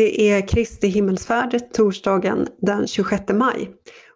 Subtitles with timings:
[0.00, 3.70] Det är Kristi himmelsfärd torsdagen den 26 maj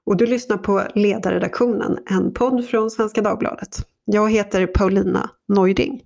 [0.06, 3.86] och du lyssnar på Ledarredaktionen, en podd från Svenska Dagbladet.
[4.04, 6.02] Jag heter Paulina Neuding.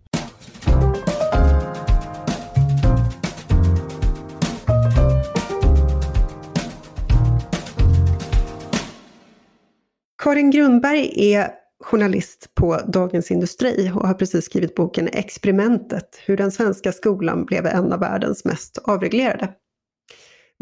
[10.23, 11.51] Karin Grundberg är
[11.81, 17.67] journalist på Dagens Industri och har precis skrivit boken Experimentet, hur den svenska skolan blev
[17.67, 19.49] en av världens mest avreglerade.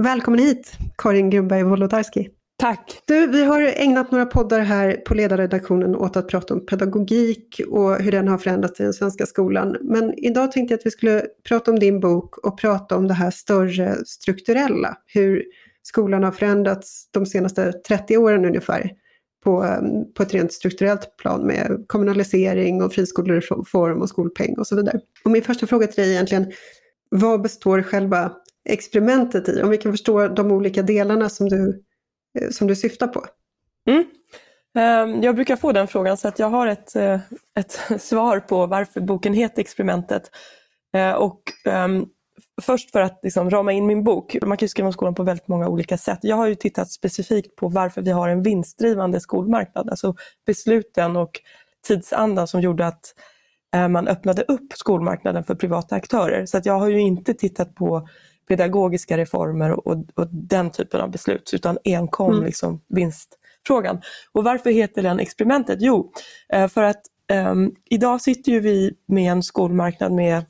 [0.02, 2.28] Välkommen hit, Karin Grundberg Wolodarski.
[2.58, 3.02] Tack!
[3.06, 7.96] Du, vi har ägnat några poddar här på ledarredaktionen åt att prata om pedagogik och
[7.96, 9.76] hur den har förändrats i den svenska skolan.
[9.80, 13.14] Men idag tänkte jag att vi skulle prata om din bok och prata om det
[13.14, 14.96] här större strukturella.
[15.06, 15.44] Hur
[15.82, 18.90] skolan har förändrats de senaste 30 åren ungefär
[19.44, 19.76] på,
[20.16, 25.00] på ett rent strukturellt plan med kommunalisering och friskolereform och skolpeng och så vidare.
[25.24, 26.52] Och min första fråga till dig är egentligen,
[27.10, 28.32] vad består själva
[28.66, 29.62] experimentet i?
[29.62, 31.82] Om vi kan förstå de olika delarna som du,
[32.40, 33.26] eh, som du syftar på.
[33.88, 34.04] Mm.
[34.76, 37.20] Ehm, jag brukar få den frågan så att jag har ett, eh,
[37.58, 40.30] ett svar på varför boken heter Experimentet.
[40.94, 42.06] Eh, och um,
[42.62, 44.36] först för att liksom rama in min bok.
[44.42, 46.18] Man kan skriva om skolan på väldigt många olika sätt.
[46.22, 49.90] Jag har ju tittat specifikt på varför vi har en vinstdrivande skolmarknad.
[49.90, 50.14] Alltså
[50.46, 51.40] besluten och
[51.86, 53.14] tidsandan som gjorde att
[53.90, 56.46] man öppnade upp skolmarknaden för privata aktörer.
[56.46, 58.08] Så att jag har ju inte tittat på
[58.48, 62.44] pedagogiska reformer och, och den typen av beslut utan enkom mm.
[62.44, 64.00] liksom vinstfrågan.
[64.32, 65.78] Och varför heter den experimentet?
[65.80, 66.12] Jo,
[66.52, 67.02] eh, för att
[67.32, 70.44] um, idag sitter ju vi med en skolmarknad med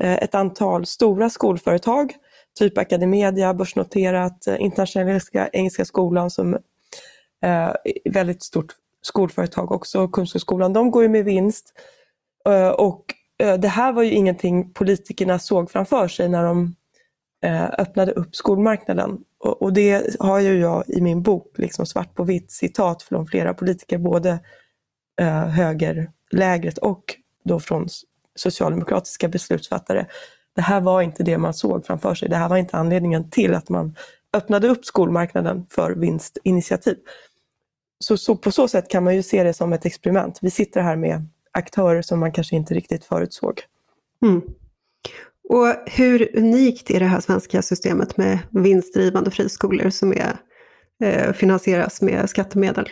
[0.00, 2.14] Eh, ett antal stora skolföretag,
[2.58, 6.58] typ Academedia, börsnoterat, eh, Internationella Engelska Skolan som
[7.42, 11.72] är väldigt stort skolföretag också, Kunskapsskolan, de går ju med vinst.
[12.76, 13.04] Och
[13.58, 16.74] det här var ju ingenting politikerna såg framför sig när de
[17.42, 19.18] Eh, öppnade upp skolmarknaden.
[19.38, 23.54] Och det har ju jag i min bok, liksom svart på vitt, citat från flera
[23.54, 24.38] politiker, både
[25.20, 27.88] eh, högerlägret och då från
[28.34, 30.06] socialdemokratiska beslutsfattare.
[30.54, 32.28] Det här var inte det man såg framför sig.
[32.28, 33.96] Det här var inte anledningen till att man
[34.32, 36.96] öppnade upp skolmarknaden för vinstinitiativ.
[37.98, 40.38] Så, så på så sätt kan man ju se det som ett experiment.
[40.42, 43.60] Vi sitter här med aktörer som man kanske inte riktigt förutsåg.
[44.22, 44.42] Mm.
[45.50, 50.36] Och hur unikt är det här svenska systemet med vinstdrivande friskolor som är,
[51.04, 52.88] eh, finansieras med skattemedel?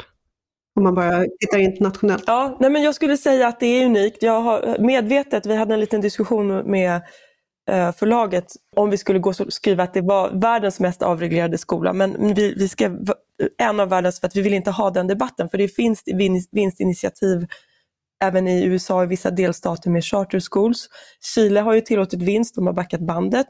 [0.77, 2.25] Om man bara tittar internationellt.
[2.27, 4.23] Ja, nej men jag skulle säga att det är unikt.
[4.23, 7.03] Jag har medvetet, vi hade en liten diskussion med
[7.71, 11.93] eh, förlaget om vi skulle gå och skriva att det var världens mest avreglerade skola.
[11.93, 12.91] Men vi, vi ska
[13.59, 15.49] en av världens, för att vi vill inte ha den debatten.
[15.49, 16.03] För det finns
[16.53, 17.47] vinstinitiativ
[18.21, 20.89] även i USA i vissa delstater med charter schools.
[21.35, 23.47] Chile har ju tillåtit vinst, de har backat bandet.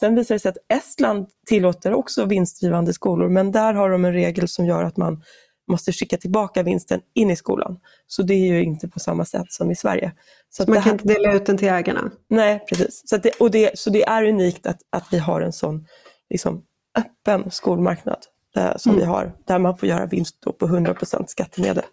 [0.00, 4.12] Sen visar det sig att Estland tillåter också vinstdrivande skolor, men där har de en
[4.12, 5.22] regel som gör att man
[5.70, 7.78] måste skicka tillbaka vinsten in i skolan.
[8.06, 10.12] Så det är ju inte på samma sätt som i Sverige.
[10.50, 10.92] Så, så man kan här...
[10.92, 12.10] inte dela ut den till ägarna?
[12.28, 13.02] Nej, precis.
[13.04, 15.86] Så det, och det, så det är unikt att, att vi har en sån
[16.30, 16.62] liksom,
[16.98, 18.18] öppen skolmarknad
[18.56, 19.00] eh, som mm.
[19.00, 21.84] vi har, där man får göra vinst på 100% skattemedel.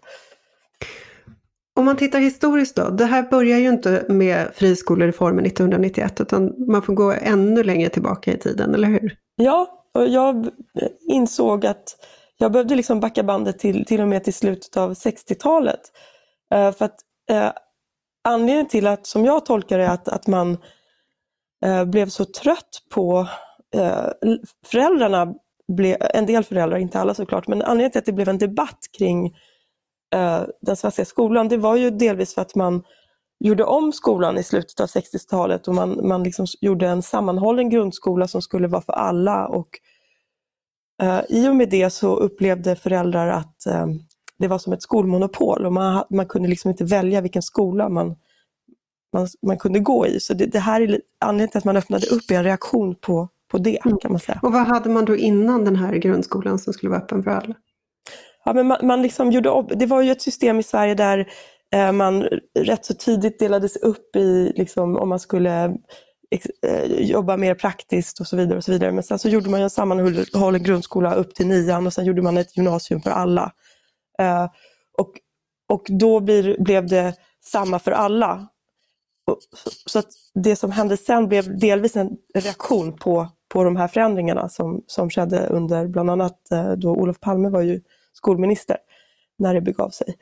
[1.76, 6.82] Om man tittar historiskt då, det här börjar ju inte med friskolereformen 1991 utan man
[6.82, 9.16] får gå ännu längre tillbaka i tiden, eller hur?
[9.36, 10.48] Ja, och jag
[11.08, 11.96] insåg att
[12.38, 15.80] jag behövde liksom backa bandet till, till och med till slutet av 60-talet.
[16.54, 16.96] Eh, för att
[17.30, 17.50] eh,
[18.24, 20.58] anledningen till att, som jag tolkar det, att, att man
[21.64, 23.28] eh, blev så trött på
[23.76, 24.06] eh,
[24.66, 25.34] föräldrarna,
[25.76, 28.78] ble, en del föräldrar, inte alla såklart, men anledningen till att det blev en debatt
[28.98, 29.32] kring eh,
[30.60, 32.82] den svenska skolan, det var ju delvis för att man
[33.40, 38.28] gjorde om skolan i slutet av 60-talet och man, man liksom gjorde en sammanhållen grundskola
[38.28, 39.68] som skulle vara för alla och
[41.02, 43.86] Uh, I och med det så upplevde föräldrar att uh,
[44.38, 48.16] det var som ett skolmonopol och man, man kunde liksom inte välja vilken skola man,
[49.12, 50.20] man, man kunde gå i.
[50.20, 53.28] Så det, det här är anledningen till att man öppnade upp är en reaktion på,
[53.50, 53.98] på det mm.
[53.98, 54.40] kan man säga.
[54.42, 57.54] Och vad hade man då innan den här grundskolan som skulle vara öppen för alla?
[58.44, 61.28] Ja, men man, man liksom gjorde det var ju ett system i Sverige där
[61.74, 62.22] eh, man
[62.58, 65.76] rätt så tidigt delades upp i liksom, om man skulle
[66.66, 68.56] eh, jobba mer praktiskt och så vidare.
[68.56, 68.92] och så vidare.
[68.92, 72.36] Men sen så gjorde man en sammanhållen grundskola upp till nian och sen gjorde man
[72.36, 73.52] ett gymnasium för alla.
[74.18, 74.44] Eh,
[74.98, 75.12] och,
[75.72, 77.14] och då blir, blev det
[77.44, 78.48] samma för alla.
[79.26, 83.76] Och, så, så, att det som hände sen blev delvis en reaktion på, på de
[83.76, 87.80] här förändringarna som, som skedde under bland annat eh, då Olof Palme var ju
[88.14, 88.76] skolminister
[89.38, 90.14] när det begav sig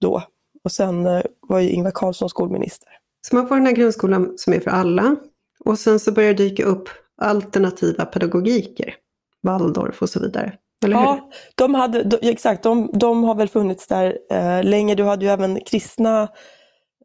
[0.00, 0.22] då.
[0.64, 2.88] Och sen uh, var ju Ingvar Carlsson skolminister.
[3.28, 5.16] Så man får den här grundskolan som är för alla
[5.64, 6.88] och sen så börjar det dyka upp
[7.22, 8.94] alternativa pedagogiker,
[9.42, 10.52] Waldorf och så vidare.
[10.84, 11.22] Eller ja, hur?
[11.54, 14.94] de hade, de, exakt, de, de har väl funnits där eh, länge.
[14.94, 16.28] Du hade ju även kristna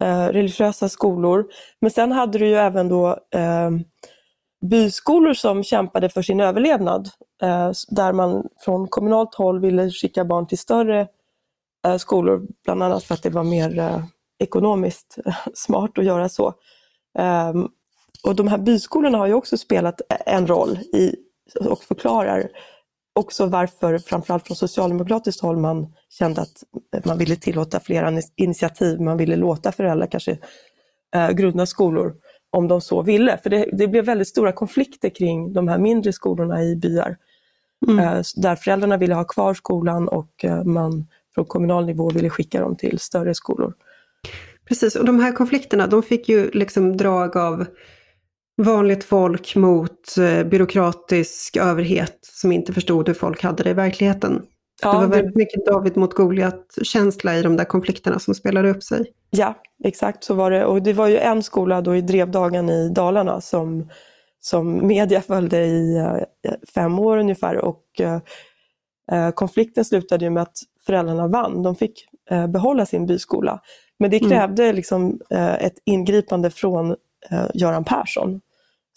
[0.01, 1.45] eh, religiösa skolor.
[1.81, 3.71] Men sen hade du ju även då eh,
[4.61, 7.09] byskolor som kämpade för sin överlevnad.
[7.41, 11.07] Eh, där man från kommunalt håll ville skicka barn till större
[11.87, 14.03] eh, skolor, bland annat för att det var mer eh,
[14.39, 15.17] ekonomiskt
[15.53, 16.53] smart att göra så.
[17.19, 17.67] Ehm,
[18.23, 21.15] och de här byskolorna har ju också spelat e- en roll i,
[21.69, 22.49] och förklarar
[23.15, 26.63] också varför, framförallt från socialdemokratiskt håll, man kände att
[27.05, 30.37] man ville tillåta flera initiativ, man ville låta föräldrar kanske
[31.33, 32.15] grunda skolor
[32.57, 33.37] om de så ville.
[33.43, 37.17] För det, det blev väldigt stora konflikter kring de här mindre skolorna i byar.
[37.87, 37.99] Mm.
[37.99, 42.59] Eh, där föräldrarna ville ha kvar skolan och eh, man från kommunal nivå ville skicka
[42.59, 43.73] dem till större skolor.
[44.67, 47.65] Precis, och de här konflikterna de fick ju liksom drag av
[48.57, 54.41] vanligt folk mot eh, byråkratisk överhet som inte förstod hur folk hade det i verkligheten.
[54.81, 55.39] Ja, det var väldigt det...
[55.39, 59.11] mycket David mot Goliat-känsla i de där konflikterna som spelade upp sig.
[59.29, 60.65] Ja, exakt så var det.
[60.65, 63.89] Och det var ju en skola då i Drevdagen i Dalarna som,
[64.39, 67.83] som media följde i uh, fem år ungefär och
[69.11, 71.63] uh, konflikten slutade ju med att föräldrarna vann.
[71.63, 73.61] De fick uh, behålla sin byskola.
[73.99, 74.29] Men det mm.
[74.29, 74.75] krävde mm.
[74.75, 75.19] liksom,
[75.59, 76.95] ett ingripande från
[77.53, 78.41] Göran Persson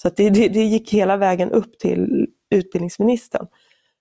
[0.03, 3.47] så det, det, det, gick hela vägen upp till utbildningsministern.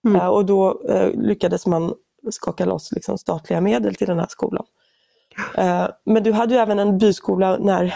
[0.08, 0.22] Mm.
[0.22, 1.94] Uh, och då uh, lyckades man
[2.32, 4.66] skaka loss liksom, statliga medel till den här skolan.
[5.58, 7.96] Uh, men du hade ju även en byskola när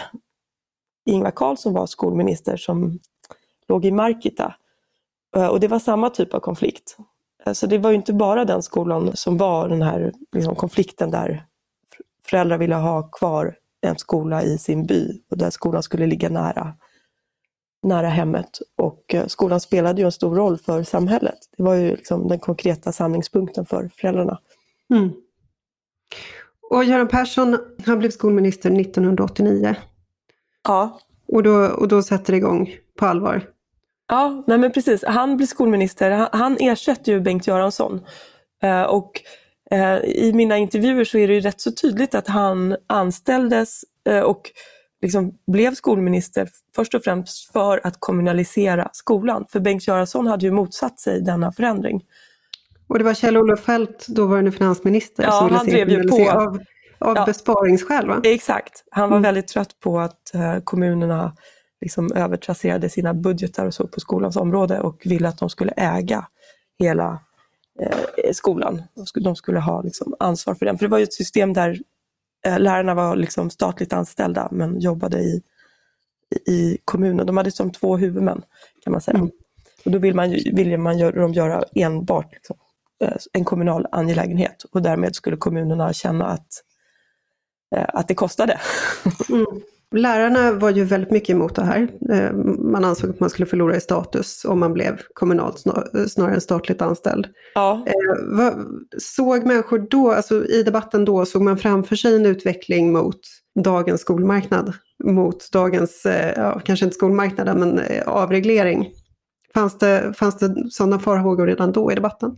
[1.06, 2.98] Ingvar Carlsson var skolminister som
[3.68, 4.54] låg i Markita.
[5.50, 6.96] och det var samma typ av konflikt.
[7.52, 11.46] Så det var inte bara den skolan som var den här liksom, konflikten där
[12.26, 16.74] föräldrar ville ha kvar en skola i sin by och där skolan skulle ligga nära
[17.84, 21.38] nära hemmet och eh, skolan spelade ju en stor roll för samhället.
[21.56, 24.38] Det var ju liksom den konkreta samlingspunkten för föräldrarna.
[24.94, 25.10] Mm.
[26.70, 29.76] Och Göran Persson, han blev skolminister 1989.
[30.68, 31.00] Ja.
[31.28, 33.42] Och då, och då sätter det igång på allvar.
[34.08, 35.04] Ja, nej men precis.
[35.04, 36.10] Han blir skolminister.
[36.10, 38.00] Han, han ersätter ju Bengt Göransson.
[38.62, 39.20] Eh, och
[39.70, 44.20] eh, i mina intervjuer så är det ju rätt så tydligt att han anställdes eh,
[44.20, 44.50] och
[45.04, 49.46] liksom blev skolminister först och främst för att kommunalisera skolan.
[49.52, 52.02] För Bengt Göransson hade ju motsatt sig denna förändring.
[52.86, 56.30] Och det var Kjell-Olof Feldt, dåvarande finansminister, ja, som ville han drev ju på.
[56.30, 56.58] av,
[56.98, 58.20] av ja, besparingsskäl va?
[58.24, 59.22] Exakt, han var mm.
[59.22, 61.32] väldigt trött på att uh, kommunerna
[61.80, 66.26] liksom övertrasserade sina budgetar och så på skolans område och ville att de skulle äga
[66.78, 67.20] hela
[67.80, 68.82] eh, skolan.
[69.14, 70.78] De skulle ha liksom, ansvar för den.
[70.78, 71.93] För det var ju ett system där Eh,
[72.44, 75.42] lärarna var liksom statligt anställda men jobbade i,
[76.46, 77.26] i kommunen.
[77.26, 78.42] De hade som två huvudmän
[78.84, 79.18] kan man säga.
[79.18, 79.30] Mm.
[79.84, 82.56] Och då vill man, vill man gör, de göra enbart liksom,
[83.04, 86.48] eh, en kommunal angelägenhet och därmed skulle kommunerna känna att,
[87.76, 88.60] eh, att det kostade.
[89.28, 89.46] Mm.
[89.96, 91.88] Lärarna var ju väldigt mycket emot det här.
[92.12, 92.32] Eh,
[92.72, 95.58] man ansåg att man skulle förlora i status om man blev kommunalt
[96.08, 97.26] snarare än statligt anställd.
[97.54, 97.84] Ja.
[97.86, 98.52] Eh,
[98.98, 103.20] såg människor då, alltså i debatten då, såg man framför sig en utveckling mot
[103.64, 104.72] dagens skolmarknad?
[105.04, 108.90] Mot dagens, eh, ja, kanske inte skolmarknaden, men avreglering.
[109.54, 112.36] Fanns det, fanns det sådana farhågor redan då i debatten?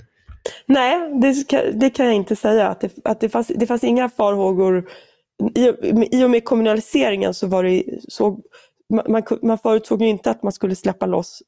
[0.66, 2.68] Nej, det, det kan jag inte säga.
[2.68, 4.88] Att det, att det, fanns, det fanns inga farhågor
[6.12, 8.38] i, och med kommunaliseringen så var det så,
[9.08, 11.42] man, man förutsåg ju inte att man skulle släppa loss,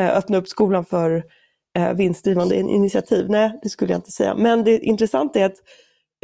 [0.00, 1.24] eh, öppna upp skolan för
[1.78, 3.26] eh, vinstdrivande initiativ.
[3.28, 4.34] Nej, det skulle jag inte säga.
[4.34, 5.56] Men det intressanta är att,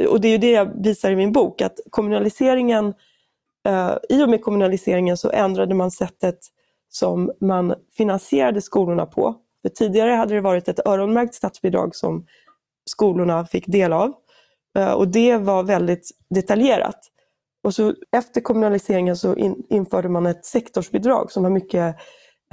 [0.09, 2.95] och det är ju det jag visar i min bok, att kommunaliseringen,
[3.69, 6.39] eh, i och med kommunaliseringen så ändrade man sättet
[6.89, 9.37] som man finansierade skolorna på.
[9.63, 12.27] För tidigare hade det varit ett öronmärkt statsbidrag som
[12.91, 14.13] skolorna fick del av.
[14.79, 16.99] Eh, och det var väldigt detaljerat.
[17.65, 21.97] Och så efter kommunaliseringen så in, införde man ett sektorsbidrag som var mycket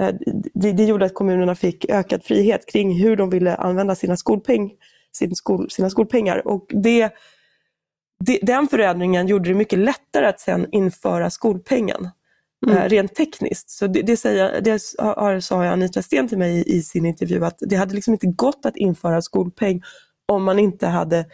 [0.00, 0.14] eh,
[0.54, 4.72] det, det, gjorde att kommunerna fick ökad frihet kring hur de ville använda sina, skolpeng,
[5.12, 6.48] sin skol, sina skolpengar.
[6.48, 7.10] Och det,
[8.24, 12.08] det, den förändringen gjorde det mycket lättare att sen införa skolpengen.
[12.66, 12.88] Eh, mm.
[12.88, 13.70] rent tekniskt.
[13.70, 17.44] Så det, det, säger, det har, sa Anita Sten till mig i, i, sin intervju
[17.44, 19.82] att det hade liksom inte gått att införa skolpeng
[20.28, 21.24] om man inte hade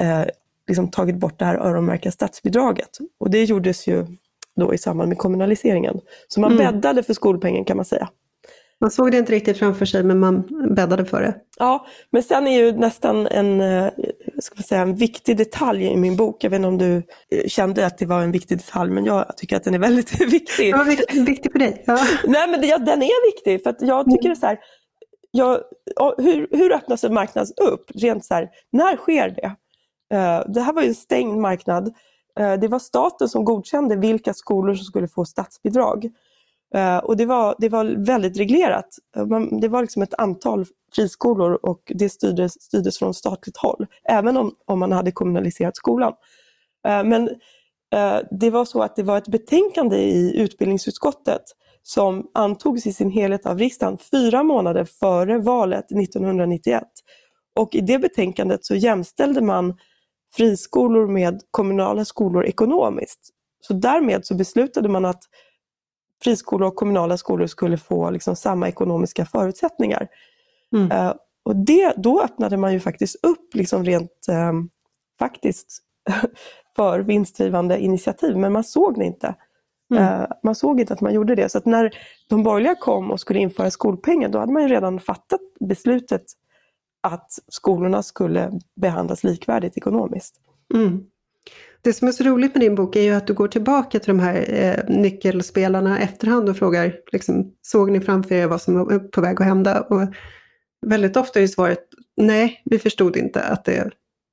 [0.00, 0.22] eh,
[0.68, 2.98] liksom tagit bort det här öronmärkta statsbidraget.
[3.20, 4.06] Och det gjordes ju
[4.56, 6.00] då i samband med kommunaliseringen.
[6.28, 6.64] Så man mm.
[6.64, 8.08] bäddade för skolpengen kan man säga.
[8.80, 10.42] Man såg det inte riktigt framför sig men man
[10.74, 11.34] bäddade för det.
[11.58, 13.88] Ja, men sen är ju nästan en, eh,
[14.38, 16.44] ska man säga, en viktig detalj i min bok.
[16.44, 16.96] Jag vet inte om du
[17.30, 20.20] eh, kände att det var en viktig detalj, men jag tycker att den är väldigt
[20.32, 20.68] viktig.
[20.68, 21.84] Ja, viktig för dig.
[21.86, 21.98] Ja.
[22.24, 24.58] Nej, men ja, den är viktig för att jag tycker det är så här,
[25.30, 25.60] jag,
[26.18, 27.90] hur, hur öppnas en marknad upp?
[27.94, 29.56] Rent så här, när sker det?
[30.14, 31.94] Eh, det här var ju en stängd marknad.
[32.38, 36.10] Eh, det var staten som godkände vilka skolor som skulle få statsbidrag.
[36.74, 38.88] Eh, och det var, det var väldigt reglerat.
[39.60, 44.54] Det var liksom ett antal friskolor och det styrdes, styrdes från statligt håll, även om,
[44.64, 46.12] om man hade kommunaliserat skolan.
[47.04, 47.30] men
[48.30, 51.42] det var så att det var ett betänkande i utbildningsutskottet
[51.82, 56.82] som antogs i sin helhet av riksdagen fyra månader före valet 1991.
[57.56, 59.74] Och i det betänkandet så jämställde man
[60.34, 63.20] friskolor med kommunala skolor ekonomiskt.
[63.60, 65.22] Så därmed så beslutade man att
[66.24, 70.08] friskolor och kommunala skolor skulle få liksom samma ekonomiska förutsättningar.
[70.74, 70.90] Mm.
[70.90, 71.14] Uh,
[71.44, 74.52] och det, då öppnade man ju faktiskt upp liksom rent uh,
[75.18, 75.78] faktiskt
[76.76, 79.34] för vinstdrivande initiativ, men man såg det inte.
[79.94, 80.04] Mm.
[80.04, 81.48] Uh, man såg inte att man gjorde det.
[81.48, 81.90] Så när
[82.28, 86.22] de borgerliga kom och skulle införa skolpengen, då hade man ju redan fattat beslutet
[87.06, 90.36] att skolorna skulle behandlas likvärdigt ekonomiskt.
[90.74, 91.02] Mm.
[91.82, 94.16] Det som är så roligt med din bok är ju att du går tillbaka till
[94.16, 98.98] de här eh, nyckelspelarna efterhand och frågar, liksom, såg ni framför er vad som var
[98.98, 99.80] på väg att hända?
[99.80, 100.00] Och
[100.86, 101.80] väldigt ofta är svaret
[102.16, 103.90] nej, vi förstod inte att det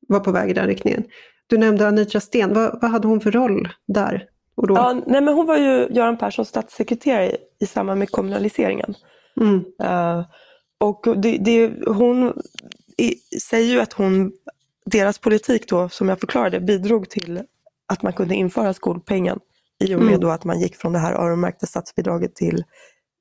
[0.07, 1.03] var på väg i den riktningen.
[1.47, 4.25] Du nämnde Anitra Sten, vad, vad hade hon för roll där?
[4.55, 4.75] Och då?
[4.75, 8.93] Ja, nej, men hon var ju Göran Perssons statssekreterare i, i samband med kommunaliseringen.
[9.41, 9.55] Mm.
[9.83, 10.25] Uh,
[10.83, 12.33] och det, det, hon
[13.41, 14.31] säger ju att hon,
[14.85, 17.43] deras politik då, som jag förklarade, bidrog till
[17.87, 19.39] att man kunde införa skolpengen
[19.83, 20.19] i och med mm.
[20.19, 22.63] då att man gick från det här öronmärkta statsbidraget till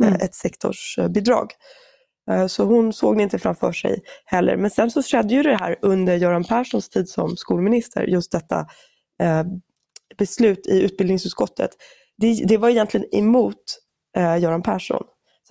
[0.02, 0.20] eh, mm.
[0.20, 1.52] ett sektorsbidrag.
[2.30, 4.56] Eh, så hon såg det inte framför sig heller.
[4.56, 8.66] Men sen så skedde ju det här under Göran Perssons tid som skolminister, just detta
[9.22, 9.44] eh,
[10.18, 11.70] beslut i utbildningsutskottet.
[12.16, 13.78] Det, det var egentligen emot
[14.16, 15.02] Göran Persson.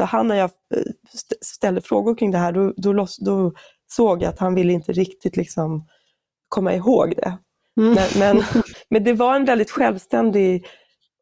[0.01, 0.83] Så han när jag eh,
[1.41, 3.53] ställde frågor kring det här, då, då, då
[3.87, 5.87] såg jag att han ville inte riktigt liksom
[6.49, 7.37] komma ihåg det.
[7.81, 7.93] Mm.
[7.93, 8.43] Men, men,
[8.89, 10.65] men, det var en väldigt självständig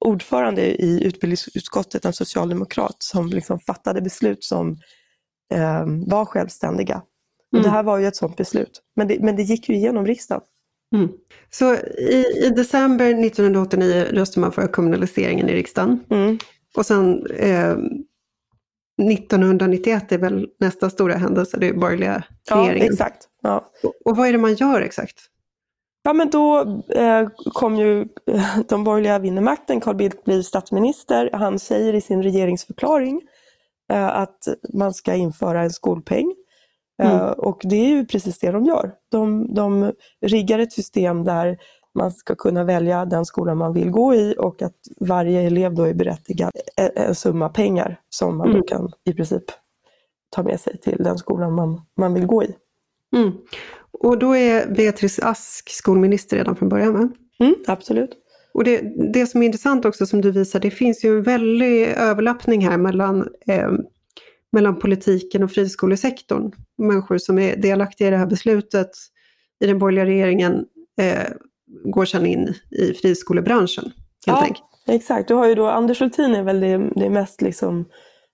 [0.06, 4.78] ordförande i utbildningsutskottet, en socialdemokrat, som liksom fattade beslut som
[5.54, 6.96] eh, var självständiga.
[6.96, 7.06] Mm.
[7.52, 8.82] Och det här var ju ett sådant beslut.
[8.96, 10.44] Men det, men det gick ju igenom riksdagen.
[10.96, 11.10] Mm.
[11.50, 16.04] Så i, i, december 1989 röstade man för kommunaliseringen i riksdagen.
[16.10, 16.38] Mm.
[16.76, 17.78] Och sen eh,
[19.00, 22.86] 1991 är väl nästa stora händelse, det är borgerliga regeringen.
[22.86, 23.27] Ja, exakt.
[23.41, 23.65] Ja.
[24.06, 25.15] Och, vad är det man gör exakt?
[26.03, 26.60] Ja men då
[26.96, 31.29] eh, kom ju eh, de borgerliga vinner makten, Carl Bildt blir statsminister.
[31.34, 33.22] Han säger i sin regeringsförklaring
[33.91, 36.34] eh, att man ska införa en skolpeng.
[37.01, 37.34] Eh, mm.
[37.34, 38.91] Och det är ju precis det de gör.
[39.12, 39.91] De, de
[40.25, 41.58] riggar ett system där
[42.00, 45.84] man ska kunna välja den skola man vill gå i och att varje elev då
[45.84, 46.51] är berättigad
[46.96, 48.63] en summa pengar som man mm.
[48.68, 49.44] kan i princip
[50.29, 52.56] ta med sig till den skolan man, man vill gå i.
[53.15, 53.32] Mm.
[53.91, 57.10] Och då är Beatrice Ask skolminister redan från början va?
[57.39, 58.10] Mm, absolut.
[58.53, 58.82] Och det,
[59.13, 62.77] det som är intressant också som du visar, det finns ju en väldig överlappning här
[62.77, 63.72] mellan, eh,
[64.51, 66.51] mellan politiken och friskolesektorn.
[66.77, 68.89] Människor som är delaktiga i det här beslutet
[69.60, 70.65] i den borgerliga regeringen
[71.01, 71.27] eh,
[71.84, 73.84] går sedan in i friskolebranschen.
[73.84, 74.64] Helt ja, enkelt.
[74.88, 75.28] exakt.
[75.28, 77.86] Du har ju då Anders Hultin är väl det, det mest liksom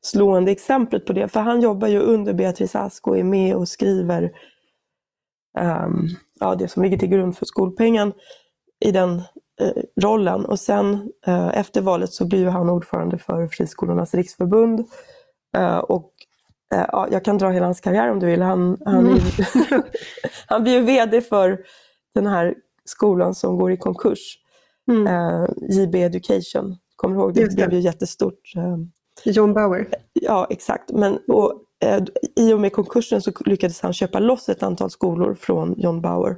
[0.01, 1.27] slående exemplet på det.
[1.27, 4.23] För han jobbar ju under Beatrice Ask och är med och skriver
[5.59, 6.07] um,
[6.39, 8.13] ja, det som ligger till grund för skolpengen
[8.85, 9.09] i den
[9.61, 10.45] uh, rollen.
[10.45, 14.79] Och sen uh, efter valet så blir han ordförande för Friskolornas riksförbund.
[15.57, 16.11] Uh, och
[16.69, 18.41] ja, jag kan dra hela hans karriär om du vill.
[18.41, 19.19] Han, han, mm.
[20.47, 21.59] han blir ju VD för
[22.13, 24.37] den här skolan som går i konkurs.
[24.91, 25.07] Mm.
[25.07, 27.33] Uh, JB Education, kommer du ihåg?
[27.33, 28.53] Det, det blev ju jättestort.
[28.57, 28.77] Uh,
[29.23, 29.89] John Bauer.
[30.13, 30.91] Ja, exakt.
[30.91, 31.53] Men, och,
[31.85, 36.01] uh, I och med konkursen så lyckades han köpa loss ett antal skolor från John
[36.01, 36.37] Bauer.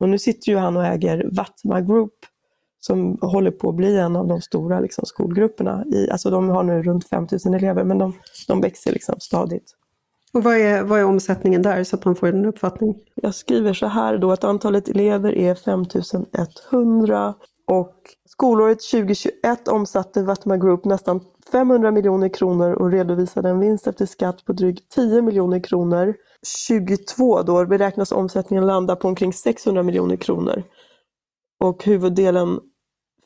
[0.00, 2.14] Och nu sitter ju han och äger Vatma Group
[2.80, 5.84] som håller på att bli en av de stora liksom, skolgrupperna.
[5.92, 8.12] I, alltså de har nu runt 5000 elever men de,
[8.48, 9.74] de växer liksom stadigt.
[10.34, 12.94] Och vad är, vad är omsättningen där så att man får en uppfattning?
[13.14, 17.34] Jag skriver så här då att antalet elever är 5100
[17.66, 17.94] och
[18.28, 21.20] skolåret 2021 omsatte Vatma Group nästan
[21.52, 26.14] 500 miljoner kronor och redovisade en vinst efter skatt på drygt 10 miljoner kronor.
[26.68, 30.62] 22 då beräknas omsättningen landa på omkring 600 miljoner kronor.
[31.60, 32.60] Och huvuddelen,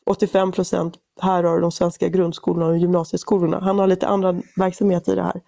[0.06, 3.60] 85 procent, här har de svenska grundskolorna och gymnasieskolorna.
[3.60, 5.40] Han har lite andra verksamheter i det här.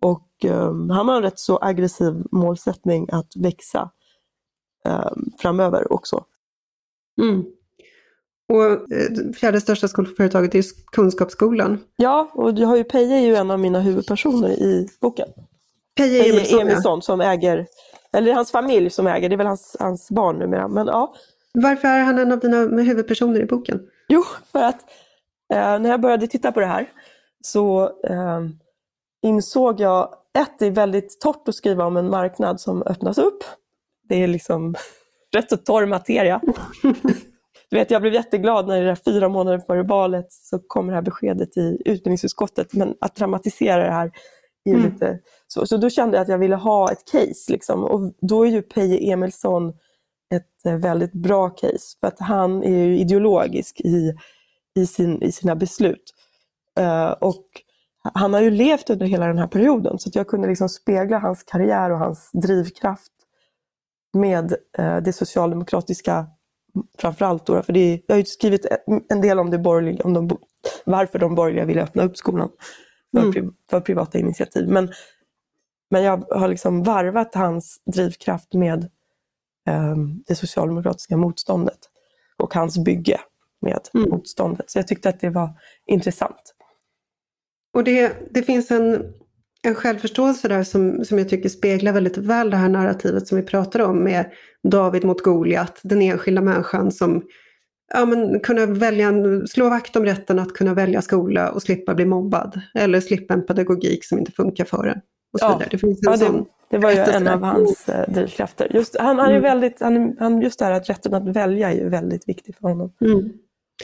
[0.00, 3.90] Och um, han har en rätt så aggressiv målsättning att växa
[4.86, 6.24] eh, framöver också.
[7.20, 7.44] Mm.
[8.48, 11.78] Och eh, fjärde största skolföretaget är Kunskapsskolan.
[11.96, 15.28] Ja, och jag har ju Peje är ju en av mina huvudpersoner i boken.
[15.96, 17.66] Peje Peje Emilsson, Emilsson som äger,
[18.12, 20.68] eller hans familj som äger, det är väl hans, hans barn numera.
[20.68, 21.14] Men ja,
[21.52, 23.80] Varför är han en av dina huvudpersoner i boken?
[24.08, 24.80] Jo, för att
[25.52, 26.90] eh, när jag började titta på det här
[27.40, 28.40] så eh,
[29.22, 33.44] insåg jag, ett, det är väldigt torrt att skriva om en marknad som öppnas upp.
[34.08, 34.74] Det är liksom
[35.36, 36.40] rätt så torr materia.
[37.70, 40.94] Du vet, jag blev jätteglad när det där fyra månader före valet så kom det
[40.94, 44.12] här beskedet i utbildningsutskottet, men att dramatisera det här
[44.64, 44.90] är Mm.
[44.92, 45.66] lite så.
[45.66, 47.84] Så då kände jag att jag ville ha ett case, liksom.
[47.84, 49.68] och då är ju Peje Emilsson
[50.34, 54.14] ett eh, väldigt bra case, för att han är ju ideologisk i,
[54.78, 56.14] i, sin, i sina beslut.
[56.78, 57.44] Eh, och
[58.14, 61.18] han har ju levt under hela den här perioden, så att jag kunde liksom spegla
[61.18, 63.12] hans karriär och hans drivkraft
[64.12, 66.26] med eh, det socialdemokratiska
[66.98, 67.46] framförallt.
[67.46, 68.66] Då, för det jag har ju skrivit
[69.08, 70.38] en del om det borgerliga, om de,
[70.84, 72.50] varför de borgerliga ville öppna upp skolan
[73.16, 73.54] för, Mm.
[73.70, 74.68] för privata initiativ.
[74.68, 74.92] Men,
[75.90, 78.90] men jag har liksom varvat hans drivkraft med
[79.68, 81.78] ehm, det socialdemokratiska motståndet
[82.36, 83.20] och hans bygge
[83.60, 84.10] med Mm.
[84.10, 84.70] motståndet.
[84.70, 85.50] Så jag tyckte att det var
[85.86, 86.54] intressant.
[87.78, 89.04] Och det, det finns en,
[89.62, 93.42] en självförståelse där som, som jag tycker speglar väldigt väl det här narrativet som vi
[93.44, 94.24] pratar om med
[94.68, 97.22] David mot Goliat, den enskilda människan som
[97.94, 99.12] ja, men, kunna välja
[99.48, 102.60] slå vakt om rätten att kunna välja skola och slippa bli mobbad.
[102.74, 105.00] Eller slippa en pedagogik som inte funkar för en.
[105.32, 105.52] Och så Ja.
[105.52, 105.68] vidare.
[105.70, 108.68] Det finns en Ja, sån, det, det var ju en av hans eh, drivkrafter.
[108.74, 109.42] Just, han, han är Mm.
[109.42, 112.68] väldigt, han, han, just det här att rätten att välja är ju väldigt viktig för
[112.68, 112.92] honom.
[113.00, 113.32] mm.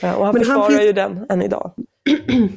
[0.02, 1.70] Eh, Och han Men han försvarar finns- ju den än idag.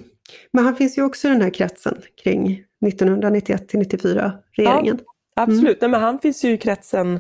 [0.52, 5.00] Men han finns ju också i den här kretsen kring 1991 till 94 regeringen.
[5.36, 7.20] Absolut, Nej, men han finns ju i kretsen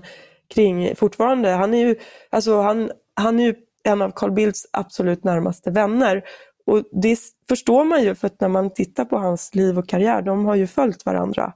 [0.53, 1.49] kring fortfarande.
[1.49, 1.95] Han är ju,
[2.29, 6.23] alltså, han, han är ju en av Carl Bildts absolut närmaste vänner.
[6.65, 10.21] Och det förstår man ju för att när man tittar på hans liv och karriär,
[10.21, 11.53] de har ju följt varandra.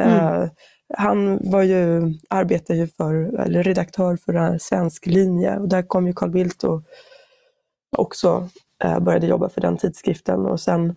[0.00, 0.16] Mm.
[0.16, 0.48] Eh,
[0.96, 6.06] han var ju, arbetade ju för, eller redaktör för en svensk linje och där kom
[6.06, 6.82] ju Carl Bildt och
[7.96, 8.48] också
[8.84, 10.96] Eh, började jobba för den tidskriften och sen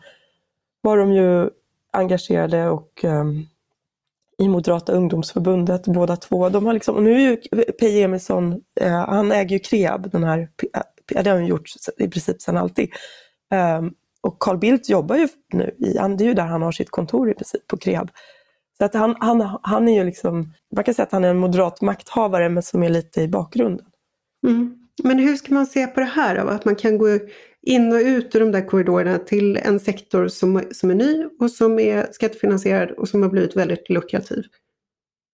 [0.82, 1.50] var de ju
[1.92, 3.46] engagerade och ehm,
[4.38, 6.50] i Moderata ungdomsförbundet båda två.
[6.50, 7.38] De har liksom, och nu är ju
[7.80, 10.40] Peje Emilsson, eh, han äger ju Kreab, den här,
[10.74, 10.82] eh,
[11.24, 12.90] det har han gjort i princip sedan alltid.
[13.52, 16.90] Ehm, och Carl Bildt jobbar ju nu i, det är ju där han har sitt
[16.90, 18.12] kontor i princip, på Kreab.
[18.78, 21.38] Så att han, han, han är ju liksom, man kan säga att han är en
[21.38, 23.86] moderat makthavare men som är lite i bakgrunden.
[24.48, 24.78] Mm.
[25.04, 26.50] Men hur ska man se på det här då?
[26.50, 27.20] Att man kan gå
[27.68, 31.52] in och ut ur de där korridorerna till en sektor som, som är ny och
[31.52, 34.44] som är skattefinansierad och som har blivit väldigt lukrativ.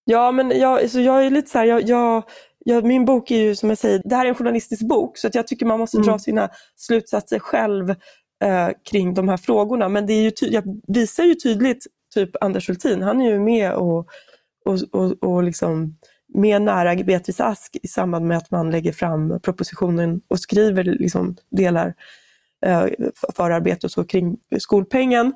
[0.06, 2.24] Ja, men jag, så jag är lite så här, jag, jag,
[2.66, 5.28] jag, min bok är ju som jag säger, det här är en journalistisk bok så
[5.28, 6.08] att jag tycker man måste Mm.
[6.08, 7.90] dra sina slutsatser själv
[8.44, 9.90] eh, kring de här frågorna.
[9.90, 11.86] Men det är ju ty- jag visar ju tydligt,
[12.16, 14.08] typ Anders Hultin, han är ju med och,
[14.66, 15.98] och, och, och liksom
[16.34, 21.36] mer nära Beatrice Ask i samband med att man lägger fram propositionen och skriver liksom
[21.50, 21.94] delar
[22.66, 22.82] eh,
[23.16, 25.34] för- förarbete och så kring skolpengen.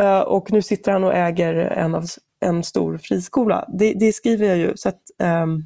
[0.00, 2.04] Eh, och nu sitter han och äger en, av,
[2.40, 3.64] en stor friskola.
[3.78, 4.72] Det, det skriver jag ju.
[4.76, 5.62] Så att, ehm,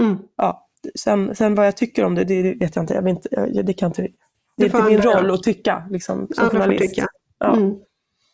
[0.00, 0.18] Mm.
[0.36, 0.68] ja,
[0.98, 2.94] sen, sen vad jag tycker om det, det vet jag inte.
[2.94, 4.02] Jag vet inte jag, det kan inte,
[4.56, 6.94] det är inte min roll att tycka liksom, som Andra journalist.
[6.94, 7.06] tycka.
[7.38, 7.56] Ja.
[7.56, 7.74] Mm.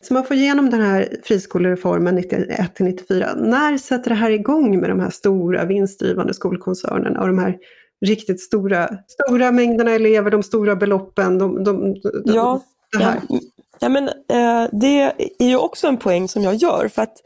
[0.03, 3.33] Så man får igenom den här friskolereformen 91 till 94.
[3.35, 7.57] När sätter det här igång med de här stora vinstdrivande skolkoncernerna och de här
[8.05, 12.61] riktigt stora, stora mängderna elever, de stora beloppen, de, de, de, Ja,
[12.97, 13.21] det här?
[13.29, 13.39] Ja,
[13.79, 15.01] ja, men, eh, det
[15.39, 16.87] är ju också en poäng som jag gör.
[16.87, 17.17] För att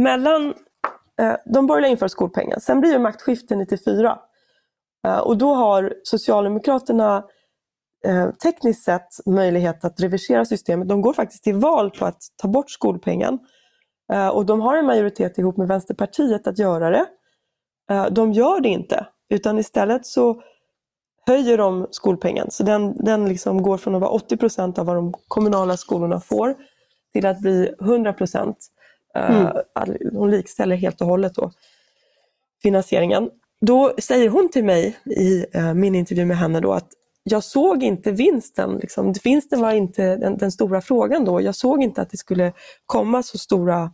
[0.00, 0.54] mellan
[1.20, 4.18] eh, de borgerliga inför skolpengen, sen blir det maktskifte 94.
[5.06, 7.24] Eh, och då har Socialdemokraterna
[8.06, 10.88] eh, tekniskt sett möjlighet att reversera systemet.
[10.88, 13.38] De går faktiskt till val på att ta bort skolpengen.
[14.12, 17.06] Eh, och de har en majoritet ihop med Vänsterpartiet att göra det.
[17.90, 20.42] Eh, de gör det inte, utan istället så
[21.26, 22.50] höjer de skolpengen.
[22.50, 26.20] Så den, den liksom går från att vara 80 procent av vad de kommunala skolorna
[26.20, 26.54] får
[27.12, 28.56] till att bli 100 procent.
[29.14, 29.52] Mm.
[30.12, 31.50] Hon likställer helt och hållet då
[32.62, 33.30] finansieringen.
[33.60, 36.88] Då säger hon till mig i min intervju med henne då att
[37.28, 38.76] jag såg inte vinsten.
[38.76, 39.14] Liksom.
[39.24, 41.40] Vinsten var inte den, den stora frågan då.
[41.40, 42.52] Jag såg inte att det skulle
[42.86, 43.90] komma så stora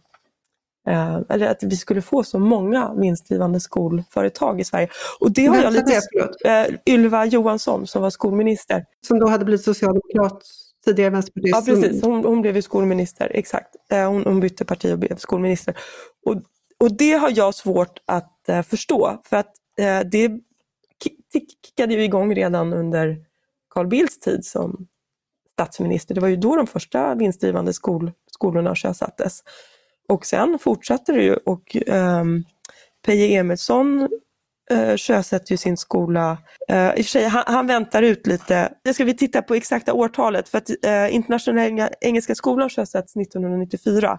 [0.88, 4.88] eh, eller att vi skulle få så många vinstdrivande skolföretag i Sverige.
[5.21, 6.01] Och det har jag lite...
[6.45, 8.85] Eh, Ylva Johansson som var skolminister.
[9.07, 10.42] Som då hade blivit socialdemokrat,
[10.85, 11.68] tidigare vänsterpartist.
[11.68, 13.77] Ja precis, hon, hon blev ju skolminister, exakt.
[13.92, 15.77] Eh, hon, hon bytte parti och blev skolminister.
[16.27, 16.35] Och,
[16.79, 19.21] och det har jag svårt att eh, förstå.
[19.25, 20.31] För att eh, det
[21.40, 23.16] kickade ju igång redan under
[23.71, 24.87] Carl Bildts tid som
[25.53, 26.14] statsminister.
[26.14, 29.40] Det var ju då de första vinstdrivande skol, skolorna sjösattes.
[30.09, 32.45] Och sen fortsatte det ju och um,
[33.07, 34.09] Peje Emilsson
[34.73, 36.38] uh, sjösätter ju sin skola.
[36.73, 38.73] Uh, I och för sig, han, han, väntar ut lite.
[38.85, 44.18] Det ska vi titta på exakta årtalet för att uh, Internationella Engelska Skolan sjösätts 1994.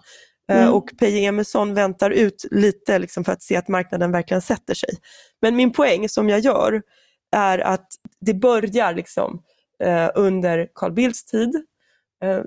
[0.51, 0.73] Mm.
[0.73, 4.89] Och Peje Emilsson väntar ut lite liksom, för att se att marknaden verkligen sätter sig.
[5.41, 6.81] Men min poäng som jag gör
[7.33, 7.87] är att
[8.19, 9.41] det börjar liksom,
[9.79, 11.65] eh, under Carl Bildts tid.
[12.23, 12.41] Eh,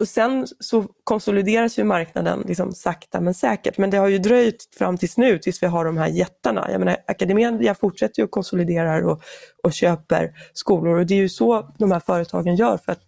[0.00, 3.78] och sen så konsolideras ju marknaden liksom sakta men säkert.
[3.78, 6.68] Men det har ju dröjt fram tills nu, tills vi har de här jättarna.
[6.70, 9.22] Jag menar, Academedia fortsätter ju att konsolidera och,
[9.62, 13.02] och köper skolor och det är ju så de här företagen gör för att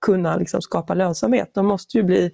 [0.00, 1.50] kunna liksom skapa lönsamhet.
[1.54, 2.30] De måste ju bli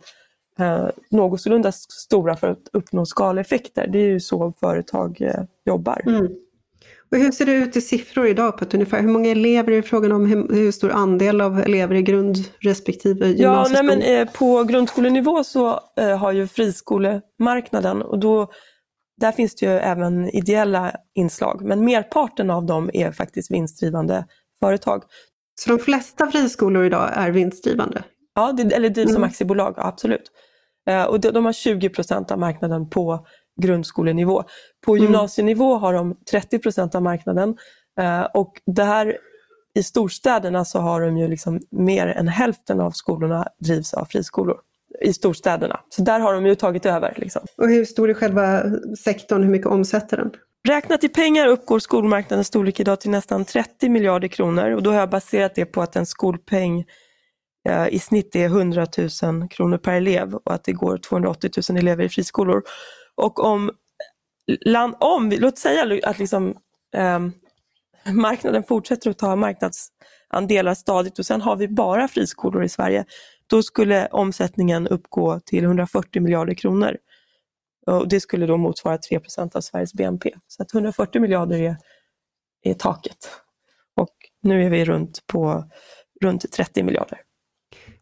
[0.58, 3.86] eh, någorlunda stora för att uppnå skaleffekter.
[3.86, 6.02] Det är ju så företag eh, jobbar.
[6.06, 6.28] Mm.
[7.10, 9.00] Och hur ser det ut i siffror idag på ett ungefär?
[9.00, 10.26] Hur många elever är det frågan om?
[10.26, 13.78] Hur, stor andel av elever i grund respektive gymnasieskola?
[13.78, 18.50] Ja, nej, men, eh, på grundskolenivå så eh, har ju friskolemarknaden och då,
[19.20, 21.64] där finns det ju även ideella inslag.
[21.64, 24.26] Men merparten av dem är faktiskt vinstdrivande
[24.60, 25.02] företag.
[25.60, 28.02] Så de flesta friskolor idag är vinstdrivande?
[28.34, 29.28] Ja, det, eller drivs som mm.
[29.28, 30.30] aktiebolag, absolut.
[30.88, 33.26] Eh, och de, de har 20 procent av marknaden på
[33.62, 34.44] grundskolenivå.
[34.86, 35.04] På mm.
[35.04, 37.56] gymnasienivå har de 30 procent av marknaden
[38.00, 39.18] eh, och där
[39.74, 44.56] i storstäderna så har de ju liksom mer än hälften av skolorna drivs av friskolor
[45.00, 45.80] i storstäderna.
[45.88, 47.14] Så där har de ju tagit över.
[47.16, 47.42] Liksom.
[47.56, 48.62] Och hur stor är själva
[49.04, 49.42] sektorn?
[49.42, 50.30] Hur mycket omsätter den?
[50.68, 54.98] Räknat i pengar uppgår skolmarknadens storlek idag till nästan 30 miljarder kronor och då har
[54.98, 56.84] jag baserat det på att en skolpeng
[57.68, 58.86] eh, i snitt är 100
[59.22, 62.62] 000 kronor per elev och att det går 280 000 elever i friskolor.
[63.16, 63.70] Och om,
[64.64, 66.56] land, om låt säga att liksom,
[66.96, 67.20] eh,
[68.12, 73.04] marknaden fortsätter att ta marknadsandelar stadigt och sen har vi bara friskolor i Sverige,
[73.46, 76.96] då skulle omsättningen uppgå till 140 miljarder kronor.
[77.86, 80.34] Och det skulle då motsvara 3% av Sveriges BNP.
[80.46, 81.76] Så att 140 miljarder är,
[82.62, 83.30] är taket.
[83.96, 85.64] Och nu är vi runt, på,
[86.22, 87.20] runt 30 miljarder.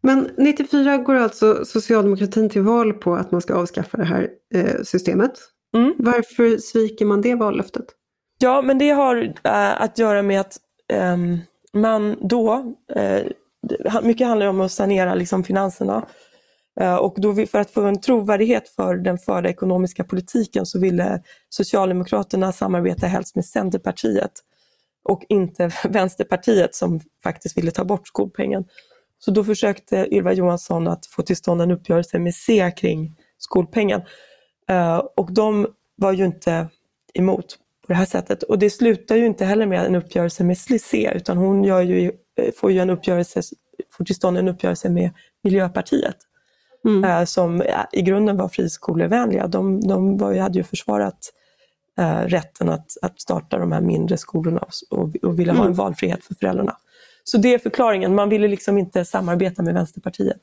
[0.05, 4.83] Men 94 går alltså socialdemokratin till val på att man ska avskaffa det här eh,
[4.83, 5.33] systemet.
[5.77, 5.95] Mm.
[5.99, 7.85] Varför sviker man det vallöftet?
[8.39, 10.57] Ja, men det har äh, att göra med att
[10.93, 11.17] äh,
[11.73, 13.23] man då, äh,
[14.03, 16.07] mycket handlar om att sanera liksom, finanserna.
[17.01, 22.53] Och då för att få en trovärdighet för den förda ekonomiska politiken så ville Socialdemokraterna
[22.53, 24.33] samarbeta helst med Centerpartiet
[25.05, 28.65] och inte Vänsterpartiet som faktiskt ville ta bort skolpengen.
[29.25, 34.01] Så då försökte Ylva Johansson att få till stånd en uppgörelse med C kring skolpengen.
[34.71, 36.69] Uh, och de var ju inte
[37.15, 38.43] emot på det här sättet.
[38.43, 42.53] Och det slutar ju inte heller med en uppgörelse med C, utan hon ju, eh,
[42.57, 43.43] får ju en uppgörelse,
[43.91, 45.11] får till stånd en uppgörelse med
[45.43, 46.17] Miljöpartiet.
[46.85, 47.05] Mm.
[47.05, 49.47] Uh, som i grunden var friskolevänliga.
[49.47, 51.33] De, de var, hade ju försvarat
[52.27, 54.61] rätten att, att starta de här mindre skolorna
[54.91, 55.61] och, och ville mm.
[55.61, 56.77] ha en valfrihet för föräldrarna.
[57.25, 60.41] Så det är förklaringen, man ville liksom inte samarbeta med Vänsterpartiet.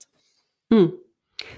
[0.72, 0.88] Mm.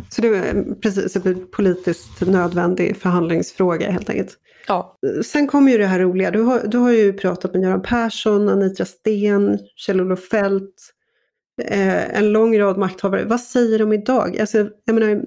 [0.09, 4.37] Så det var precis en politiskt nödvändig förhandlingsfråga helt enkelt.
[4.67, 4.97] Ja.
[5.25, 8.49] Sen kommer ju det här roliga, du har, du har ju pratat med Göran Persson,
[8.49, 10.93] Anitra Sten, Kjell-Olof Fält,
[11.61, 13.25] eh, en lång rad makthavare.
[13.25, 14.39] Vad säger de idag?
[14.39, 15.21] Alltså, jag menar,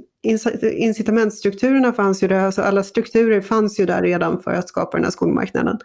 [0.63, 5.05] incitamentstrukturerna fanns ju där, alltså alla strukturer fanns ju där redan för att skapa den
[5.05, 5.79] här skolmarknaden.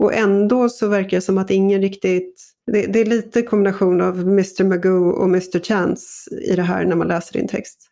[0.00, 4.20] Och ändå så verkar det som att ingen riktigt det, det, är lite kombination av
[4.20, 7.88] Mr Magoo och Mr Chance i det här när man läser din text.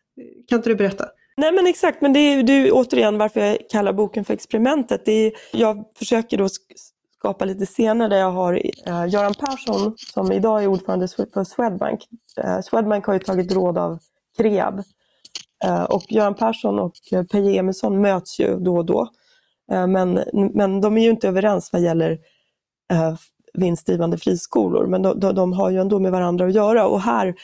[0.49, 1.05] Kan inte du berätta?
[1.37, 5.05] Nej men exakt, men det är du, återigen varför jag kallar boken för experimentet.
[5.05, 6.49] Det är, jag försöker då
[7.19, 8.55] skapa lite scener där jag har
[8.87, 12.01] eh, Göran Persson som idag är ordförande för Swedbank.
[12.45, 13.99] Eh, Swedbank har ju tagit råd av
[14.37, 14.83] Kreab.
[15.65, 19.09] eh, och Göran Persson och eh, Peje Emilsson möts ju då och då.
[19.73, 20.21] Eh, men,
[20.55, 22.19] men de är ju inte överens vad gäller
[22.93, 23.15] eh,
[23.53, 26.87] vinstdrivande friskolor, men de, de, de, har ju ändå med varandra att göra.
[26.87, 27.35] Och här